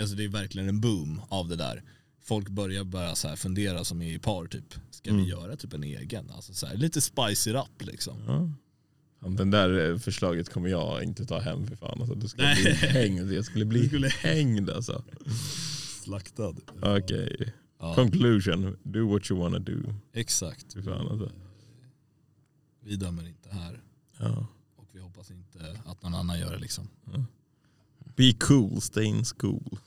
Alltså 0.00 0.16
det 0.16 0.24
är 0.24 0.28
verkligen 0.28 0.68
en 0.68 0.80
boom 0.80 1.20
av 1.28 1.48
det 1.48 1.56
där. 1.56 1.82
Folk 2.20 2.48
börjar 2.48 2.84
bara 2.84 3.14
så 3.14 3.28
här 3.28 3.36
fundera 3.36 3.84
som 3.84 4.02
i 4.02 4.18
par 4.18 4.46
typ. 4.46 4.74
Ska 4.90 5.10
Mm. 5.10 5.22
vi 5.24 5.30
göra 5.30 5.56
typ 5.56 5.72
en 5.72 5.84
egen? 5.84 6.30
Alltså 6.30 6.54
så 6.54 6.66
här, 6.66 6.76
lite 6.76 7.00
spice 7.00 7.50
it 7.50 7.56
up 7.56 7.86
liksom. 7.86 8.16
Ja. 8.26 8.50
Ja, 9.20 9.28
Den 9.28 9.50
där 9.50 9.90
eh, 9.90 9.98
förslaget 9.98 10.48
kommer 10.48 10.68
jag 10.68 11.02
inte 11.02 11.26
ta 11.26 11.38
hem 11.40 11.66
för 11.66 11.76
fan. 11.76 11.98
Alltså, 12.00 12.14
du 12.14 12.28
skulle 12.28 12.46
Nej. 12.46 12.62
bli 12.62 12.72
hängd. 12.72 13.32
Jag 13.32 13.44
skulle 13.44 13.64
bli 13.64 13.86
skulle- 13.88 14.08
hängd 14.08 14.70
alltså. 14.70 15.04
Slaktad. 16.04 16.54
Okej. 16.82 17.52
Ja, 17.80 17.94
Conclusion. 17.94 18.76
Do 18.82 19.08
what 19.08 19.30
you 19.30 19.40
wanna 19.40 19.58
do. 19.58 19.94
exakt. 20.12 20.72
Fy 20.74 20.82
fan 20.82 21.08
alltså. 21.08 21.32
Vi 22.84 22.96
dömer 22.96 23.26
inte 23.28 23.48
här. 23.48 23.80
Ja. 24.18 24.46
Och 24.76 24.86
vi 24.92 25.00
hoppas 25.00 25.30
inte 25.30 25.80
att 25.84 26.02
någon 26.02 26.14
annan 26.14 26.38
gör 26.40 26.52
det 26.52 26.58
liksom. 26.58 26.88
Be 28.16 28.32
cool, 28.32 28.80
stay 28.80 29.04
in 29.04 29.24
school. 29.24 29.78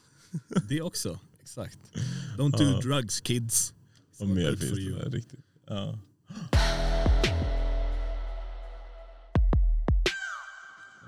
Det 0.70 0.82
också. 0.82 1.20
Exakt. 1.52 1.80
Don't 2.38 2.52
do 2.58 2.64
Ja. 2.64 2.80
drugs 2.80 3.22
kids. 3.22 3.74
Och 4.20 4.28
mer 4.28 4.56
finns 4.56 4.72
det 4.72 4.92
där, 5.04 5.10
riktigt. 5.10 5.40
Ja. 5.68 6.00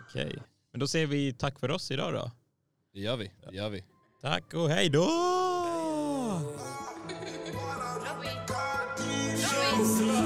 Okej, 0.10 0.38
men 0.72 0.80
då 0.80 0.88
säger 0.88 1.08
vi 1.08 1.34
tack 1.34 1.60
för 1.60 1.72
oss 1.72 1.92
idag 1.92 2.14
då. 2.14 2.32
Det 2.94 3.00
gör 3.00 3.18
vi. 3.18 3.32
Det 3.50 3.56
gör 3.56 3.70
vi. 3.70 3.84
Tack 4.22 4.54
och 4.54 4.70
hej 4.70 4.90
då! 4.90 5.33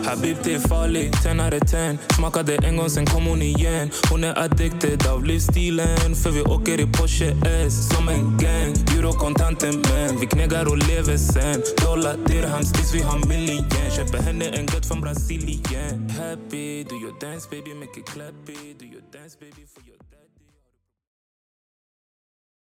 Habib 0.07 0.37
det 0.43 0.53
är 0.53 0.59
farligt, 0.59 1.23
10 1.23 1.31
out 1.31 1.53
of 1.53 1.69
10 1.69 1.97
Smakade 2.15 2.55
en 2.55 2.77
gång 2.77 2.89
sen 2.89 3.05
kom 3.05 3.25
hon 3.25 3.41
igen 3.41 3.89
Hon 4.09 4.23
är 4.23 4.39
addicted 4.39 5.07
av 5.07 5.25
livsstilen 5.25 6.15
För 6.23 6.31
vi 6.31 6.41
åker 6.41 6.79
i 6.79 6.85
Porsche 6.85 7.35
S 7.65 7.89
som 7.89 8.09
en 8.09 8.37
gang. 8.37 8.73
Euro 8.97 9.11
kontanten 9.11 9.83
men 9.89 10.19
vi 10.19 10.27
knegar 10.27 10.65
och 10.65 10.77
lever 10.77 11.17
sen. 11.17 11.61
Dollar 11.85 12.17
dirhams 12.27 12.73
tills 12.73 12.93
vi 12.95 13.01
har 13.01 13.27
million. 13.27 13.65
Köper 13.95 14.17
henne 14.17 14.45
en 14.45 14.65
gött 14.65 14.85
från 14.85 15.01
Brasilien 15.01 16.09
Happy, 16.09 16.83
do 16.83 16.95
your 16.95 17.19
dance 17.19 17.47
baby, 17.51 17.73
make 17.73 17.99
it 17.99 18.05
clappy. 18.05 18.73
Do 18.79 18.85
your 18.85 19.03
dance 19.13 19.37
baby 19.39 19.65
for 19.73 19.81
your 19.87 19.97
dance. 19.97 20.16